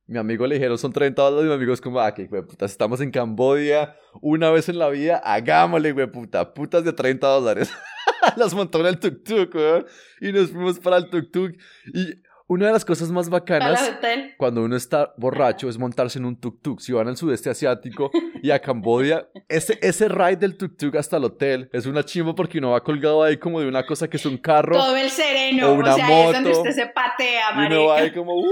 [0.07, 2.65] Mi amigo le dijeron son 30 dólares y mi amigo es como, ah, que puta,
[2.65, 7.69] estamos en Camboya una vez en la vida, hagámosle, güey, puta, putas de 30 dólares.
[8.37, 9.85] Las montó en el tuk-tuk, weón,
[10.21, 11.57] y nos fuimos para el tuk-tuk.
[11.93, 12.15] Y
[12.47, 13.91] una de las cosas más bacanas
[14.37, 16.79] cuando uno está borracho es montarse en un tuk-tuk.
[16.79, 18.09] Si van al sudeste asiático
[18.41, 22.59] y a Camboya, ese, ese ride del tuk-tuk hasta el hotel es una chimba porque
[22.59, 24.77] uno va colgado ahí como de una cosa que es un carro.
[24.77, 25.71] Todo el sereno.
[25.71, 28.01] o una o sea, ahí es donde moto, usted se patea, y uno va ahí
[28.03, 28.15] marica.
[28.19, 28.35] como...
[28.37, 28.45] "Uh",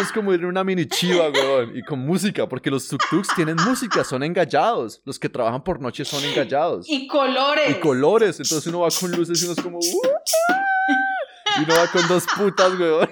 [0.00, 1.76] Es como ir en una mini chiva, weón.
[1.76, 5.00] Y con música, porque los tuk-tuks tienen música, son engallados.
[5.04, 6.88] Los que trabajan por noche son engallados.
[6.88, 7.70] Y colores.
[7.70, 8.40] Y colores.
[8.40, 9.78] Entonces uno va con luces y uno es como...
[9.80, 13.10] Y uno va con dos putas, weón.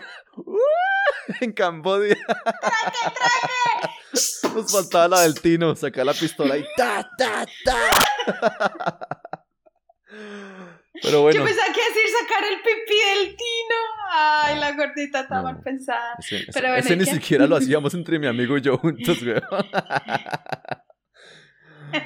[1.41, 2.17] En Camboya.
[4.55, 9.09] Nos faltaba la del Tino, sacar la pistola y ta, ta, ta.
[11.03, 12.95] Pero bueno, Yo pensaba que decir sacar el pipí
[13.27, 13.77] del tino.
[14.11, 15.43] Ay, la gordita está No.
[15.45, 16.15] mal pensada.
[16.19, 18.79] ese, ese- pero bueno, ese ¿y ni siquiera lo hacíamos entre mi amigo y yo
[18.79, 19.43] juntos, weón.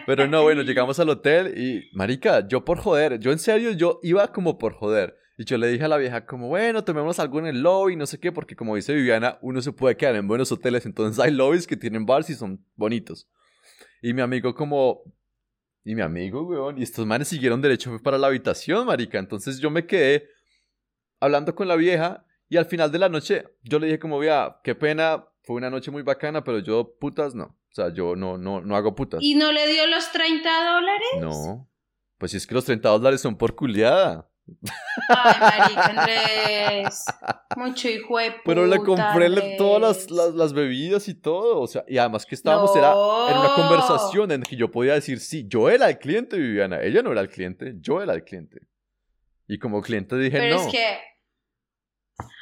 [0.06, 3.98] Pero no, bueno, llegamos al hotel y, marica, yo por joder, yo en serio, yo
[4.02, 5.16] iba como por joder.
[5.38, 8.04] Y yo le dije a la vieja como, bueno, tomemos algo en el lobby, no
[8.06, 11.30] sé qué, porque como dice Viviana, uno se puede quedar en buenos hoteles, entonces hay
[11.32, 13.26] lobbies que tienen bars y son bonitos.
[14.02, 15.00] Y mi amigo como,
[15.84, 19.18] y mi amigo, weón, y estos manes siguieron derecho fue para la habitación, marica.
[19.18, 20.28] Entonces yo me quedé
[21.20, 24.60] hablando con la vieja y al final de la noche yo le dije como, vea,
[24.62, 27.44] qué pena, fue una noche muy bacana, pero yo putas no.
[27.44, 29.20] O sea, yo no, no, no hago putas.
[29.22, 31.08] ¿Y no le dio los 30 dólares?
[31.20, 31.70] No.
[32.18, 34.28] Pues si es que los 30 dólares son por culiada.
[35.08, 37.04] Ay, marica, Andrés.
[37.56, 39.56] Mucho hijo de puta, Pero le compré Andrés.
[39.58, 41.60] todas las, las, las bebidas y todo.
[41.60, 45.20] O sea, y además que estábamos, era en una conversación en que yo podía decir,
[45.20, 46.80] sí, yo era el cliente, Viviana.
[46.82, 48.60] Ella no era el cliente, yo era el cliente.
[49.48, 50.62] Y como cliente dije, Pero no.
[50.62, 50.98] es que.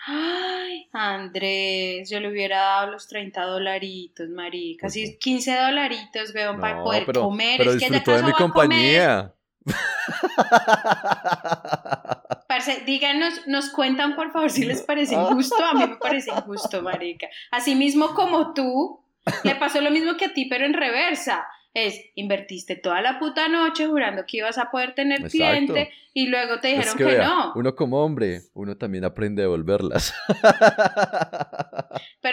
[0.07, 4.87] Ay, Andrés, yo le hubiera dado los 30 dolaritos, marica.
[4.87, 7.59] Así 15 dolaritos, weón, para No, poder pero, comer.
[7.59, 9.35] pero es que disfrutó de mi compañía.
[12.49, 15.63] Parce, díganos, nos cuentan por favor si les parece injusto.
[15.65, 17.29] A mí me parece injusto, marica.
[17.51, 19.01] Así mismo como tú,
[19.45, 21.45] le pasó lo mismo que a ti, pero en reversa.
[21.75, 25.31] Es, invertiste toda la puta noche jurando que ibas a poder tener Exacto.
[25.31, 27.53] cliente y luego te Es dijeron que que, vea, no.
[27.55, 30.13] uno como hombre, uno también aprende a devolverlas.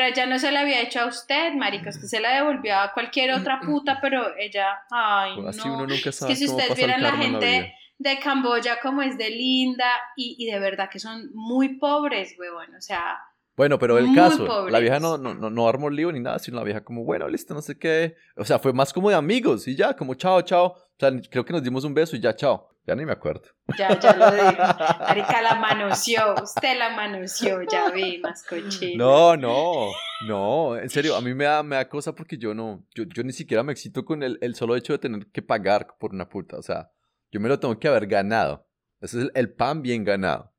[0.08, 1.90] Ella no se la había hecho a usted, marica.
[1.90, 5.76] Usted se la devolvió a cualquier otra puta, pero ella, ay, Así no.
[5.76, 9.30] uno nunca Es que si ustedes el vieran la gente de Camboya como es de
[9.30, 12.76] linda y, y de verdad que son muy pobres, huevón.
[12.76, 13.20] O sea,
[13.56, 16.58] Bueno, pero el caso, la vieja no, no, no, no armó lío ni nada, sino
[16.58, 18.16] la vieja como, bueno, listo, no sé qué.
[18.36, 20.66] O sea, fue más como de amigos y ya, como chao, chao.
[20.66, 22.70] O sea, creo que nos dimos un beso y ya, chao.
[22.88, 23.50] Ya ni me acuerdo.
[23.78, 24.64] ya, ya lo digo.
[25.00, 29.04] Marica la manoseó, usted la manoseó, ya vi, más cochino.
[29.04, 29.92] No, no,
[30.28, 33.24] no, en serio, a mí me da, me da cosa porque yo no, yo, yo
[33.24, 36.30] ni siquiera me excito con el, el solo hecho de tener que pagar por una
[36.30, 36.58] puta.
[36.58, 36.92] O sea,
[37.32, 38.68] yo me lo tengo que haber ganado.
[39.02, 40.54] Ese es el, el pan bien ganado.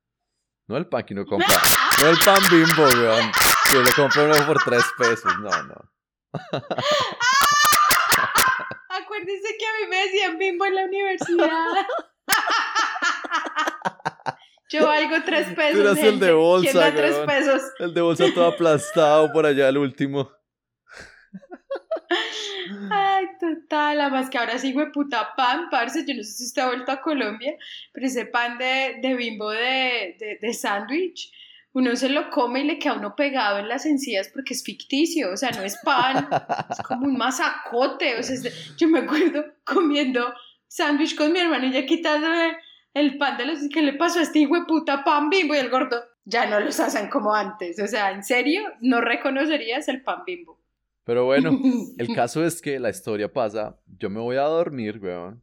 [0.68, 1.48] No el pan que uno compra.
[1.98, 3.32] No el pan bimbo, weón.
[3.70, 5.32] Que lo compra uno por tres pesos.
[5.40, 5.92] No, no.
[8.90, 11.86] Acuérdense que a mí me decían bimbo en la universidad.
[14.70, 15.74] Yo valgo tres pesos.
[15.74, 17.62] Tú eras el de bolsa, ¿Quién da tres pesos?
[17.78, 20.30] El de bolsa todo aplastado por allá, el último.
[22.90, 26.62] Ay, total, además que ahora sí, güey, puta pan, parce, yo no sé si usted
[26.62, 27.54] ha vuelto a Colombia,
[27.92, 31.32] pero ese pan de, de bimbo de, de, de sándwich,
[31.72, 35.30] uno se lo come y le queda uno pegado en las encías porque es ficticio,
[35.32, 36.28] o sea, no es pan,
[36.70, 40.34] es como un masacote, o sea, de- yo me acuerdo comiendo
[40.66, 42.56] sándwich con mi hermano y ya quitándome
[42.96, 45.58] el pan de los que le pasó a este hijo de puta pan bimbo y
[45.58, 47.78] el gordo ya no los hacen como antes.
[47.78, 50.58] O sea, en serio, no reconocerías el pan bimbo.
[51.04, 51.50] Pero bueno,
[51.98, 55.42] el caso es que la historia pasa, yo me voy a dormir, weón,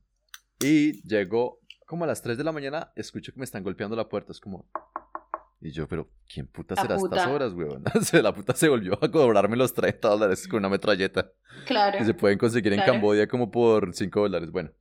[0.59, 4.09] y llego como a las 3 de la mañana, escucho que me están golpeando la
[4.09, 4.67] puerta, es como...
[5.61, 7.83] Y yo, pero ¿quién puta será estas horas, weón?
[8.23, 11.31] la puta se volvió a cobrarme los 30 dólares con una metralleta.
[11.67, 11.99] Claro.
[11.99, 14.51] Que se pueden conseguir en Cambodia como por 5 dólares.
[14.51, 14.71] Bueno,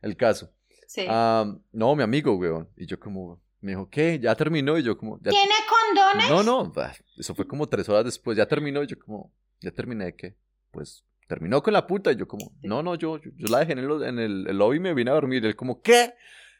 [0.00, 0.50] el caso.
[0.90, 1.06] Sí.
[1.06, 2.68] no, mi amigo, weón.
[2.76, 4.18] Y yo como, me dijo, ¿qué?
[4.18, 4.76] ¿Ya terminó?
[4.76, 5.20] Y yo como...
[5.20, 6.28] ¿Tiene condones?
[6.28, 6.72] No, no,
[7.16, 8.36] eso fue como tres horas después.
[8.36, 10.36] Ya terminó y yo como, ¿ya terminé de qué?
[10.72, 12.10] Pues terminó con la puta.
[12.10, 14.80] Y yo como, no, no, yo, yo, la dejé en el, en el, lobby y
[14.80, 15.44] me vine a dormir.
[15.44, 16.14] Y él como, ¿qué?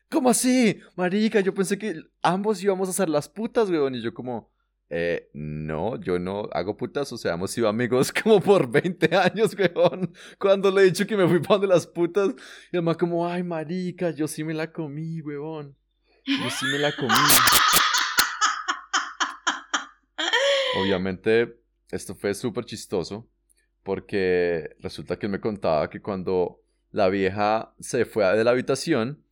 [0.09, 0.79] ¿Cómo así?
[0.95, 3.97] Marica, yo pensé que ambos íbamos a ser las putas, weón.
[3.97, 4.53] Y yo como,
[4.93, 9.57] eh, no, yo no hago putas, o sea, hemos sido amigos como por 20 años,
[9.57, 10.13] weón.
[10.39, 12.31] Cuando le he dicho que me fui para de las putas,
[12.73, 15.77] y además como, ay, marica, yo sí me la comí, weón.
[16.27, 17.15] Yo sí me la comí.
[20.81, 21.57] Obviamente,
[21.91, 23.29] esto fue súper chistoso,
[23.85, 26.61] porque resulta que él me contaba que cuando
[26.91, 29.25] la vieja se fue de la habitación,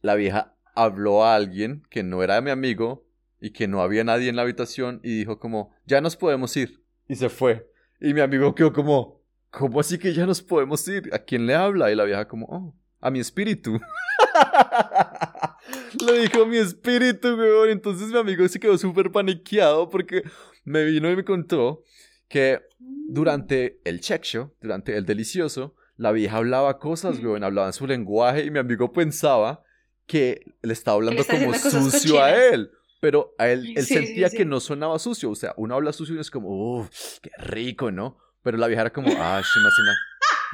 [0.00, 3.06] la vieja habló a alguien que no era mi amigo
[3.42, 6.84] y que no había nadie en la habitación y dijo como, ya nos podemos ir.
[7.08, 7.68] Y se fue.
[8.00, 9.20] Y mi amigo quedó como,
[9.50, 11.10] ¿cómo así que ya nos podemos ir?
[11.12, 11.90] ¿A quién le habla?
[11.90, 13.80] Y la vieja como, oh, a mi espíritu.
[16.06, 17.70] Le dijo mi espíritu, weón.
[17.70, 20.22] Entonces mi amigo se quedó súper paniqueado porque
[20.62, 21.82] me vino y me contó
[22.28, 27.72] que durante el check show, durante el delicioso, la vieja hablaba cosas, weón, hablaba en
[27.72, 29.64] su lenguaje y mi amigo pensaba
[30.06, 32.70] que le estaba hablando como sucio a él.
[33.02, 35.28] Pero a él, él sentía que no sonaba sucio.
[35.28, 38.16] O sea, uno habla sucio y es como, uff, qué rico, ¿no?
[38.44, 39.42] Pero la vieja era como, ah,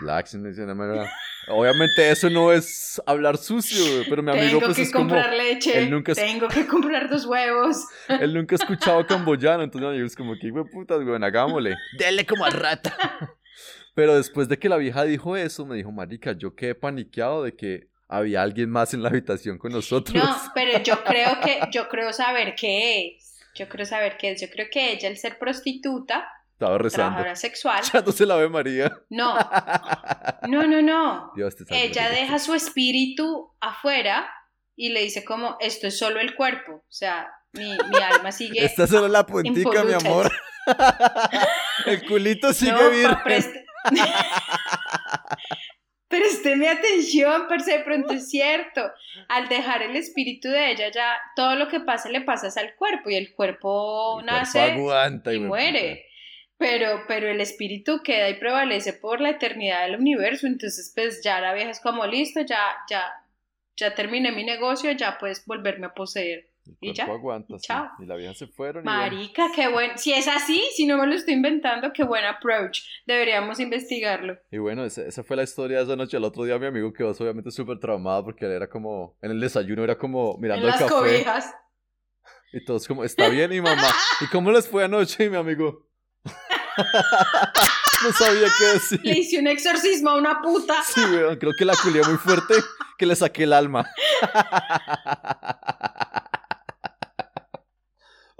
[0.00, 1.08] me
[1.48, 5.08] Obviamente eso no es hablar sucio, pero mi amigo pues es como...
[5.08, 7.84] Tengo que comprar leche, nunca tengo que comprar dos huevos.
[8.08, 11.76] Él nunca ha escuchado camboyano, entonces mi amigo es como, qué putas, güey, hagámosle.
[11.98, 12.96] Dele como a rata.
[13.94, 17.54] Pero después de que la vieja dijo eso, me dijo, marica, yo quedé paniqueado de
[17.54, 20.22] que había alguien más en la habitación con nosotros.
[20.22, 23.38] No, pero yo creo que, yo creo saber qué es.
[23.54, 24.40] Yo creo saber qué es.
[24.40, 27.10] Yo creo que ella, el ser prostituta, estaba rezando.
[27.10, 27.82] Trabajadora sexual.
[27.92, 28.92] Ya no se la ve María.
[29.10, 29.36] No.
[30.48, 31.32] No, no, no.
[31.68, 34.30] ella deja su espíritu afuera
[34.76, 36.72] y le dice como, esto es solo el cuerpo.
[36.72, 38.64] O sea, mi, mi alma sigue.
[38.64, 40.32] Esta es solo la puntica, mi amor.
[41.86, 42.90] el culito sigue no,
[46.08, 48.90] Présteme atención, pero de pronto es cierto.
[49.28, 53.10] Al dejar el espíritu de ella, ya todo lo que pasa le pasa al cuerpo
[53.10, 56.06] y el cuerpo nace y, muere.
[56.56, 60.46] Pero, pero el espíritu queda y prevalece por la eternidad del universo.
[60.46, 63.12] Entonces, pues ya la vieja es como listo, ya, ya,
[63.76, 66.48] ya terminé mi negocio, ya puedes volverme a poseer.
[66.80, 67.04] Y ya.
[67.04, 67.88] Aguanta, chao.
[67.98, 68.84] Y la vieja se fueron.
[68.84, 69.94] Marica, qué bueno.
[69.96, 72.80] Si es así, si no me lo estoy inventando, qué buen approach.
[73.06, 74.38] Deberíamos investigarlo.
[74.50, 76.16] Y bueno, esa, fue la historia de esa noche.
[76.16, 79.40] El otro día mi amigo quedó obviamente súper traumado porque él era como, en el
[79.40, 80.88] desayuno era como mirando el café.
[80.88, 81.54] Cobijas.
[82.52, 83.88] Y todos como, está bien, y mamá.
[84.20, 85.24] ¿Y cómo les fue anoche?
[85.24, 85.86] Y mi amigo,
[88.04, 89.00] no sabía qué decir.
[89.02, 90.82] Le hice un exorcismo a una puta.
[90.82, 92.54] Sí, weón, creo que la culié muy fuerte
[92.98, 93.88] que le saqué el alma.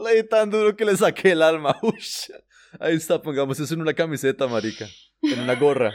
[0.09, 1.79] Le di tan duro que le saqué el alma.
[2.81, 4.87] Ahí está, pongamos eso en una camiseta, marica.
[5.23, 5.93] En una gorra.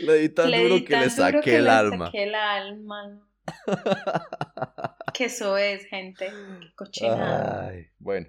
[0.00, 2.06] le di tan duro que le saqué el alma.
[2.06, 3.20] Saqué el alma.
[5.14, 6.26] que eso es, gente.
[6.60, 7.68] Qué cochinada.
[7.68, 8.26] Ay, bueno.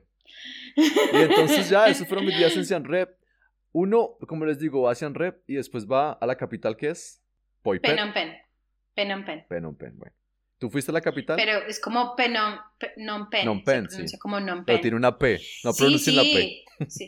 [0.76, 3.18] Y entonces ya, esos fueron mis días en Sian Rep.
[3.72, 6.90] Uno, como les digo, va a Sian Rep y después va a la capital que
[6.90, 7.24] es
[7.64, 7.96] Poipet.
[7.96, 8.38] Phnom Penh.
[8.96, 9.46] Phnom Penh.
[9.48, 10.19] Phnom Penh, bueno.
[10.60, 11.38] ¿Tú fuiste a la capital?
[11.38, 13.44] Pero es como Phnom Penh.
[13.44, 14.18] Phnom Penh, sí.
[14.20, 14.66] Como Penh.
[14.66, 16.64] Pero tiene una P, no pronuncia la P.
[16.88, 17.08] Sí,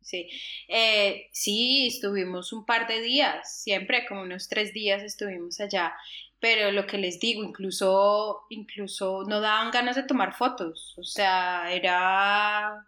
[0.00, 0.28] sí.
[0.68, 5.94] Eh, sí, estuvimos un par de días, siempre como unos tres días estuvimos allá
[6.40, 11.72] pero lo que les digo, incluso, incluso no daban ganas de tomar fotos, o sea,
[11.72, 12.86] era...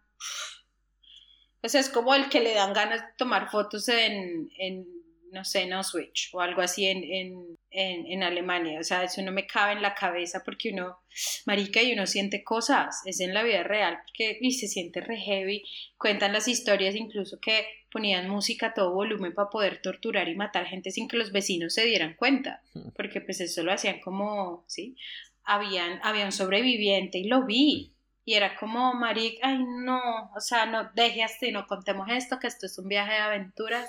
[1.61, 4.87] O sea, es como el que le dan ganas de tomar fotos en, en
[5.33, 8.81] no sé, Auschwitz o algo así en, en, en, Alemania.
[8.81, 10.99] O sea, eso no me cabe en la cabeza porque uno,
[11.47, 15.19] marica, y uno siente cosas, es en la vida real, porque y se siente re
[15.19, 15.63] heavy.
[15.97, 20.67] Cuentan las historias incluso que ponían música a todo volumen para poder torturar y matar
[20.67, 22.63] gente sin que los vecinos se dieran cuenta,
[22.95, 24.97] porque pues eso lo hacían como, ¿sí?
[25.45, 27.95] Habían, había un sobreviviente y lo vi,
[28.29, 29.99] y era como, Maric, ay no,
[30.37, 33.89] o sea, no deje así, no contemos esto, que esto es un viaje de aventuras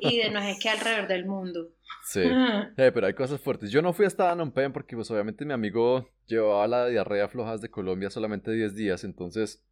[0.00, 1.68] y de no sé qué alrededor del mundo.
[2.04, 3.70] Sí, eh, pero hay cosas fuertes.
[3.70, 7.60] Yo no fui hasta Phnom Penh porque pues obviamente mi amigo llevaba la diarrea flojas
[7.60, 9.64] de Colombia solamente 10 días, entonces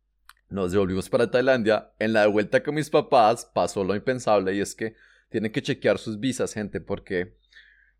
[0.51, 1.91] nos devolvimos para Tailandia.
[1.99, 4.95] En la de vuelta con mis papás pasó lo impensable y es que
[5.31, 7.35] tienen que chequear sus visas, gente, porque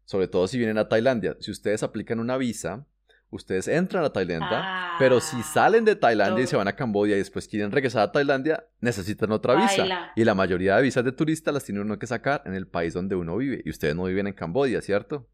[0.05, 2.87] sobre todo si vienen a Tailandia, si ustedes aplican una visa,
[3.31, 7.15] ustedes entran a Tailandia, pero si ah, salen de Tailandia y se van a Camboya
[7.15, 10.13] y después quieren regresar a Tailandia, necesitan otra visa.
[10.17, 12.95] Y la mayoría de visas de turista las tiene uno que sacar en el país
[12.95, 13.63] donde uno vive.
[13.65, 15.29] Y ustedes no viven en Camboya, ¿cierto?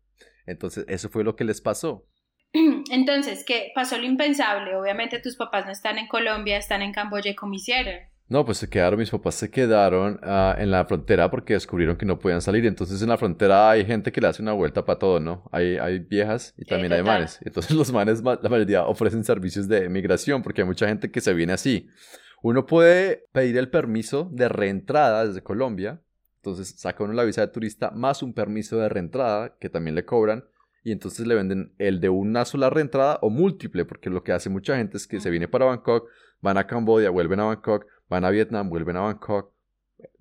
[0.46, 2.06] Entonces, eso fue lo que les pasó.
[2.90, 4.76] Entonces, ¿qué pasó lo impensable?
[4.76, 8.11] Obviamente tus papás no están en Colombia, están en Camboya, ¿cómo hicieron?
[8.28, 12.06] No, pues se quedaron, mis papás se quedaron ah, en la frontera porque descubrieron que
[12.06, 12.64] no podían salir.
[12.64, 15.48] Entonces en la frontera hay gente que le hace una vuelta para todo, ¿no?
[15.52, 17.38] Hay, hay viejas y también hay manes.
[17.44, 21.34] Entonces los manes, la mayoría ofrecen servicios de migración porque hay mucha gente que se
[21.34, 21.88] viene así.
[22.42, 26.00] Uno puede pedir el permiso de reentrada desde Colombia.
[26.36, 30.04] Entonces saca uno la visa de turista más un permiso de reentrada que también le
[30.04, 30.44] cobran.
[30.84, 34.50] Y entonces le venden el de una sola reentrada o múltiple, porque lo que hace
[34.50, 36.08] mucha gente es que se viene para Bangkok,
[36.40, 39.52] van a Camboya, vuelven a Bangkok, van a Vietnam, vuelven a Bangkok,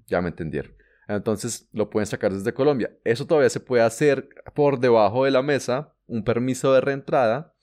[0.07, 0.73] ya me entendieron.
[1.07, 2.91] Entonces lo pueden sacar desde Colombia.
[3.03, 7.53] Eso todavía se puede hacer por debajo de la mesa, un permiso de reentrada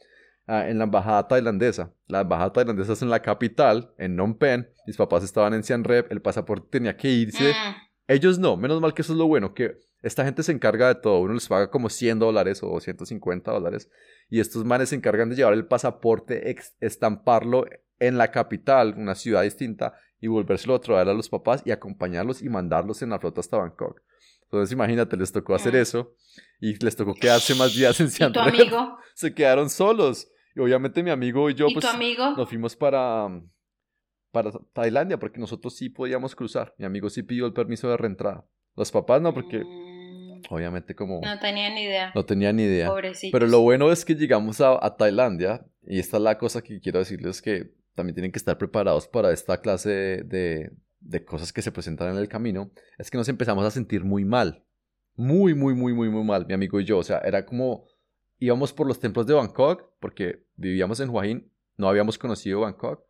[0.47, 1.95] ah, en la embajada tailandesa.
[2.09, 4.69] La embajada tailandesa es en la capital, en Phnom Penh.
[4.87, 7.51] Mis papás estaban en Siem Reap, el pasaporte tenía que irse.
[7.51, 7.89] Mm.
[8.09, 10.97] Ellos no, menos mal que eso es lo bueno, que esta gente se encarga de
[10.97, 11.21] todo.
[11.21, 13.91] Uno les paga como 100 dólares o 150 dólares.
[14.29, 17.65] Y estos manes se encargan de llevar el pasaporte, estamparlo
[17.99, 22.43] en la capital, una ciudad distinta, y volvérselo a traer a los papás y acompañarlos
[22.43, 24.03] y mandarlos en la flota hasta Bangkok.
[24.45, 25.77] Entonces imagínate, les tocó hacer mm.
[25.77, 26.15] eso
[26.61, 28.99] y les tocó quedarse más días en Siem ¿Y tu amigo?
[29.15, 30.29] Se quedaron solos.
[30.55, 32.31] Y obviamente mi amigo y yo ¿Y pues tu amigo?
[32.31, 33.29] nos fuimos para,
[34.33, 36.75] para Tailandia porque nosotros sí podíamos cruzar.
[36.79, 38.47] Mi amigo sí pidió el permiso de reentrada.
[38.75, 40.43] Los papás no, porque mm.
[40.49, 41.21] obviamente como...
[41.21, 42.13] No tenían ni idea.
[42.15, 42.91] No tenían ni idea.
[43.31, 46.81] Pero lo bueno es que llegamos a, a Tailandia y esta es la cosa que
[46.81, 50.71] quiero decirles que también tienen que estar preparados para esta clase de,
[51.01, 54.25] de, cosas que se presentan en el camino, es que nos empezamos a sentir muy
[54.25, 54.65] mal.
[55.17, 56.99] Muy, muy, muy, muy, muy mal, mi amigo y yo.
[56.99, 57.87] O sea, era como
[58.39, 63.03] íbamos por los templos de Bangkok, porque vivíamos en Hua Hin, no habíamos conocido Bangkok,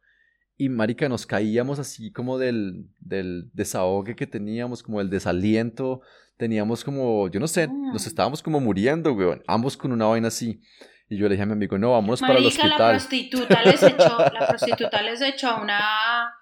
[0.56, 6.00] y marica, nos caíamos así como del, del desahogue que teníamos, como el desaliento,
[6.38, 8.08] teníamos como, yo no sé, nos ah.
[8.08, 10.62] estábamos como muriendo, weón, ambos con una vaina así.
[11.08, 12.70] Y yo le dije a mi amigo, no, vamos para el hospital.
[12.70, 16.34] La prostituta les echó, la prostituta les echó una,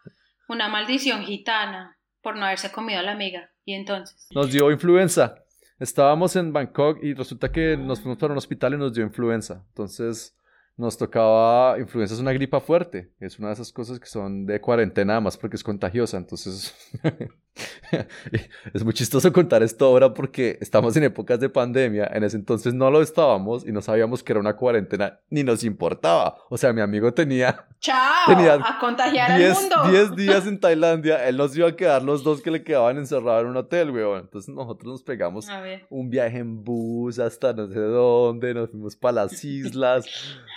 [0.49, 3.51] una maldición gitana por no haberse comido a la amiga.
[3.65, 4.27] Y entonces.
[4.31, 5.37] Nos dio influenza.
[5.79, 9.63] Estábamos en Bangkok y resulta que nos fuimos para un hospital y nos dio influenza.
[9.69, 10.37] Entonces
[10.77, 14.61] nos tocaba, influenza es una gripa fuerte, es una de esas cosas que son de
[14.61, 16.75] cuarentena nada más porque es contagiosa, entonces
[18.75, 22.75] es muy chistoso contar esto ahora porque estamos en épocas de pandemia, en ese entonces
[22.75, 26.73] no lo estábamos y no sabíamos que era una cuarentena, ni nos importaba, o sea,
[26.73, 27.67] mi amigo tenía...
[27.79, 28.27] ¡Chao!
[28.27, 29.77] Tenía a contagiar al mundo.
[29.91, 33.43] 10 días en Tailandia, él nos iba a quedar los dos que le quedaban encerrados
[33.43, 35.47] en un hotel, weón, entonces nosotros nos pegamos
[35.91, 40.07] un viaje en bus hasta no sé dónde, nos fuimos para las islas.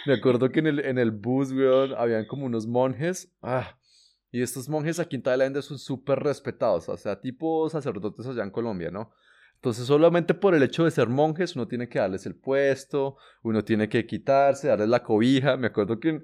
[0.05, 3.31] Me acuerdo que en el, en el bus, weón, habían como unos monjes.
[3.41, 3.75] Ah,
[4.31, 8.51] y estos monjes aquí en Tailandia son súper respetados, o sea, tipo sacerdotes allá en
[8.51, 9.11] Colombia, ¿no?
[9.55, 13.61] Entonces, solamente por el hecho de ser monjes, uno tiene que darles el puesto, uno
[13.65, 15.57] tiene que quitarse, darles la cobija.
[15.57, 16.21] Me acuerdo que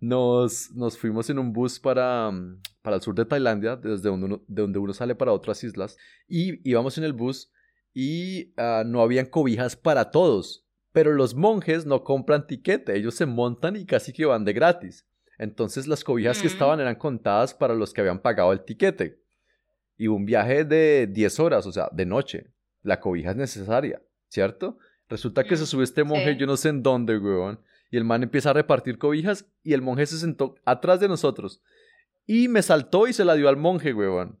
[0.00, 2.30] nos, nos fuimos en un bus para,
[2.80, 5.98] para el sur de Tailandia, desde donde uno, de donde uno sale para otras islas,
[6.26, 7.52] y íbamos en el bus
[7.92, 10.64] y ah, no habían cobijas para todos.
[10.92, 15.06] Pero los monjes no compran tiquete, ellos se montan y casi que van de gratis.
[15.38, 16.52] Entonces las cobijas que mm.
[16.52, 19.22] estaban eran contadas para los que habían pagado el tiquete.
[19.96, 22.52] Y un viaje de 10 horas, o sea, de noche.
[22.82, 24.78] La cobija es necesaria, ¿cierto?
[25.08, 27.60] Resulta que se mm, sube este monje, yo no sé en dónde, weón.
[27.90, 31.62] Y el man empieza a repartir cobijas y el monje se sentó atrás de nosotros.
[32.26, 34.38] Y me saltó y se la dio al monje, weón.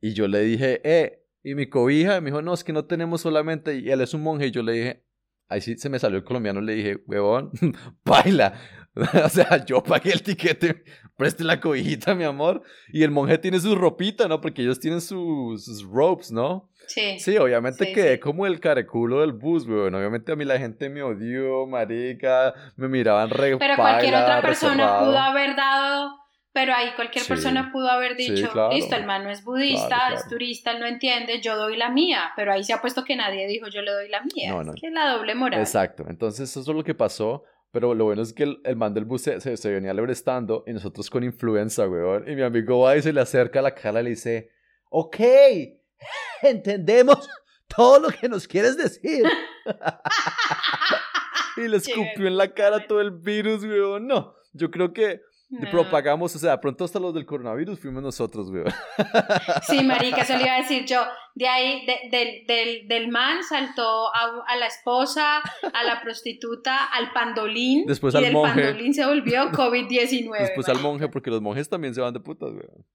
[0.00, 2.16] Y yo le dije, eh, ¿y mi cobija?
[2.16, 3.76] Y me dijo, no, es que no tenemos solamente.
[3.76, 4.48] Y él es un monje.
[4.48, 5.04] Y yo le dije,
[5.52, 7.50] Ahí sí se me salió el colombiano, le dije, huevón,
[8.04, 8.54] baila.
[9.24, 10.84] o sea, yo pagué el tiquete,
[11.16, 12.62] preste la cobijita, mi amor.
[12.88, 14.40] Y el monje tiene su ropita, ¿no?
[14.40, 16.70] Porque ellos tienen sus, ropes, ¿no?
[16.88, 17.18] Sí.
[17.18, 19.94] Sí, obviamente quedé como el careculo del bus, weón.
[19.94, 24.98] Obviamente a mí la gente me odió, marica, me miraban re Pero cualquier otra persona
[24.98, 26.21] pudo haber dado
[26.52, 30.72] pero ahí cualquier persona pudo haber dicho, listo, el man no es budista, es turista,
[30.72, 33.68] él no entiende, yo doy la mía, pero ahí se ha puesto que nadie dijo
[33.68, 35.60] yo le doy la mía, es que la doble moral.
[35.60, 38.92] Exacto, entonces eso es lo que pasó, Pero lo bueno es que el, el man
[38.92, 42.28] del bus se, se, se venía lebrestando y nosotros con influenza, weón.
[42.28, 44.50] Y mi amigo va y se le acerca a la cara y le dice,
[44.90, 45.16] ok,
[46.42, 47.26] entendemos
[47.66, 49.24] todo lo que nos quieres decir.
[51.56, 54.06] y le escupió en la cara todo el virus, weón.
[54.06, 55.22] No, yo creo que
[55.60, 55.70] No.
[55.70, 58.72] propagamos, o sea, de pronto hasta los del coronavirus fuimos nosotros, weón.
[59.68, 61.02] Sí, marica, eso le iba a decir yo.
[61.34, 66.86] De ahí, de- del, del, del man saltó a, a la esposa, a la prostituta,
[66.86, 67.84] al pandolín.
[67.86, 68.62] Después y al del monje.
[68.62, 70.38] pandolín se volvió COVID-19.
[70.38, 72.86] Después al monje, porque los monjes también se van de putas, weón.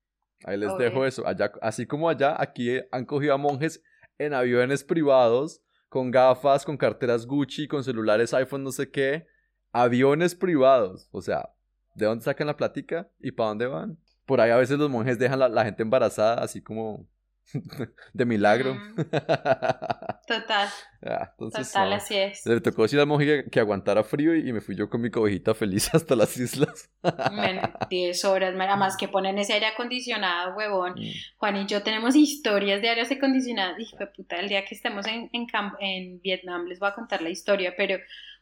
[0.43, 0.86] Ahí les Obvio.
[0.86, 1.28] dejo eso.
[1.28, 3.84] Allá, así como allá, aquí han cogido a monjes
[4.18, 9.26] en aviones privados, con gafas, con carteras Gucci, con celulares iPhone, no sé qué.
[9.72, 11.08] Aviones privados.
[11.12, 11.49] O sea,
[11.98, 13.98] ¿de dónde sacan la plática y para dónde van?
[14.26, 17.08] Por ahí a veces los monjes dejan la, la gente embarazada, así como
[18.14, 18.76] de milagro.
[18.76, 18.95] Mm.
[20.28, 20.68] Total,
[21.06, 21.95] Ah, entonces, total, no.
[21.95, 22.45] así es.
[22.45, 25.00] Le tocó decir al monje que, que aguantara frío y, y me fui yo con
[25.00, 26.89] mi cobijita feliz hasta las islas.
[27.32, 30.93] Men, 10 horas, además que ponen ese aire acondicionado, huevón.
[30.98, 31.12] Mm.
[31.38, 33.80] Juan y yo tenemos historias de aires acondicionados.
[33.80, 35.48] Hijo de puta, el día que estemos en, en,
[35.80, 37.98] en Vietnam les voy a contar la historia, pero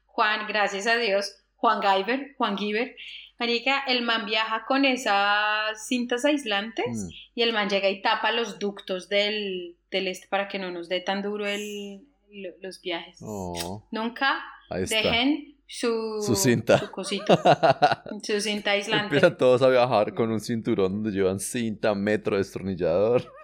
[0.06, 2.95] Juan, gracias a Dios, Juan Giver, Juan Giver,
[3.40, 7.10] marica, el man viaja con esas cintas aislantes Mm.
[7.36, 10.88] y el man llega y tapa los ductos del, del este para que no nos
[10.90, 13.18] dé tan duro el, lo- los viajes.
[13.22, 16.78] Oh, Nunca dejen su, Su cinta.
[16.80, 19.06] su cosita, su cinta aislante.
[19.06, 23.32] Empiezan todos a viajar con un cinturón donde llevan cinta, metro, destornillador.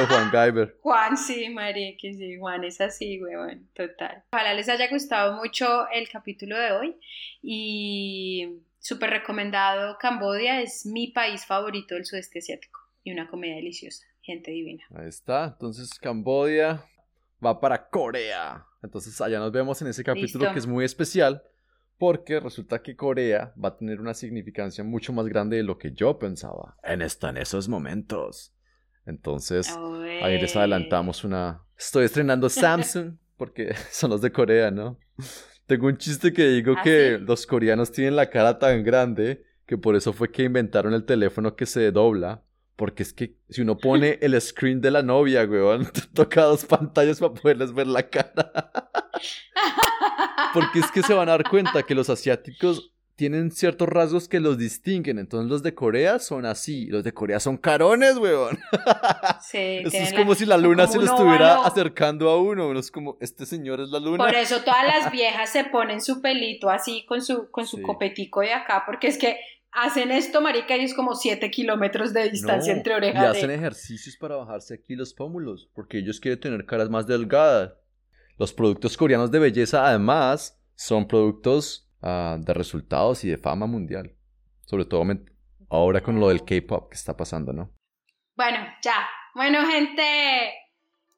[0.00, 0.78] a Juan Guyver.
[0.80, 4.24] Juan, sí, María, que sí, Juan es así, weón, total.
[4.32, 6.96] Ojalá les haya gustado mucho el capítulo de hoy
[7.42, 9.96] y súper recomendado.
[10.00, 14.84] Cambodia es mi país favorito del sudeste asiático y una comida deliciosa, gente divina.
[14.94, 15.44] Ahí está.
[15.44, 16.84] Entonces Cambodia
[17.44, 18.64] va para Corea.
[18.82, 20.52] Entonces allá nos vemos en ese capítulo Listo.
[20.54, 21.42] que es muy especial
[21.98, 25.92] porque resulta que Corea va a tener una significancia mucho más grande de lo que
[25.92, 26.76] yo pensaba.
[26.82, 28.52] En esta, en esos momentos.
[29.06, 29.76] Entonces...
[30.22, 31.62] Ahí les adelantamos una.
[31.76, 34.98] Estoy estrenando Samsung porque son los de Corea, ¿no?
[35.66, 37.24] Tengo un chiste que digo ¿Ah, que sí?
[37.26, 41.56] los coreanos tienen la cara tan grande que por eso fue que inventaron el teléfono
[41.56, 42.42] que se dobla.
[42.76, 47.18] Porque es que si uno pone el screen de la novia, weón, toca dos pantallas
[47.18, 48.52] para poderles ver la cara.
[50.54, 54.40] Porque es que se van a dar cuenta que los asiáticos tienen ciertos rasgos que
[54.40, 55.18] los distinguen.
[55.18, 56.86] Entonces los de Corea son así.
[56.86, 58.58] Los de Corea son carones, weón.
[59.42, 62.68] Sí, es la- como si la luna se un estuviera acercando a uno.
[62.68, 64.18] Uno es como, este señor es la luna.
[64.24, 67.82] Por eso todas las viejas se ponen su pelito así con su, con su Sí.
[67.82, 69.36] copetico de acá, porque es que
[69.72, 73.24] hacen esto, marica, y es como 7 kilómetros de distancia No, entre y orejas.
[73.36, 77.72] hacen de- ejercicios para bajarse aquí los pómulos, porque ellos quieren tener caras más delgadas.
[78.38, 84.14] Los productos coreanos de belleza, además, son productos ah, de resultados y de fama mundial.
[84.66, 85.04] Sobre todo
[85.70, 87.70] ahora con lo del K-pop que está pasando, ¿no?
[88.36, 89.06] Bueno, ya.
[89.34, 90.52] Bueno, gente,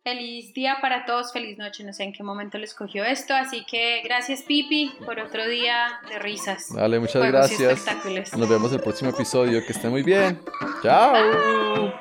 [0.03, 1.85] feliz día para todos, feliz noche.
[1.85, 6.01] No sé en qué momento les cogió esto, así que gracias, Pipi, por otro día
[6.09, 6.73] de risas.
[6.75, 8.37] Dale, muchas Juegos gracias.
[8.37, 9.65] Nos vemos el próximo episodio.
[9.65, 10.41] Que estén muy bien.
[10.83, 11.93] Chao.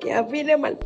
[0.00, 0.78] Que afine mal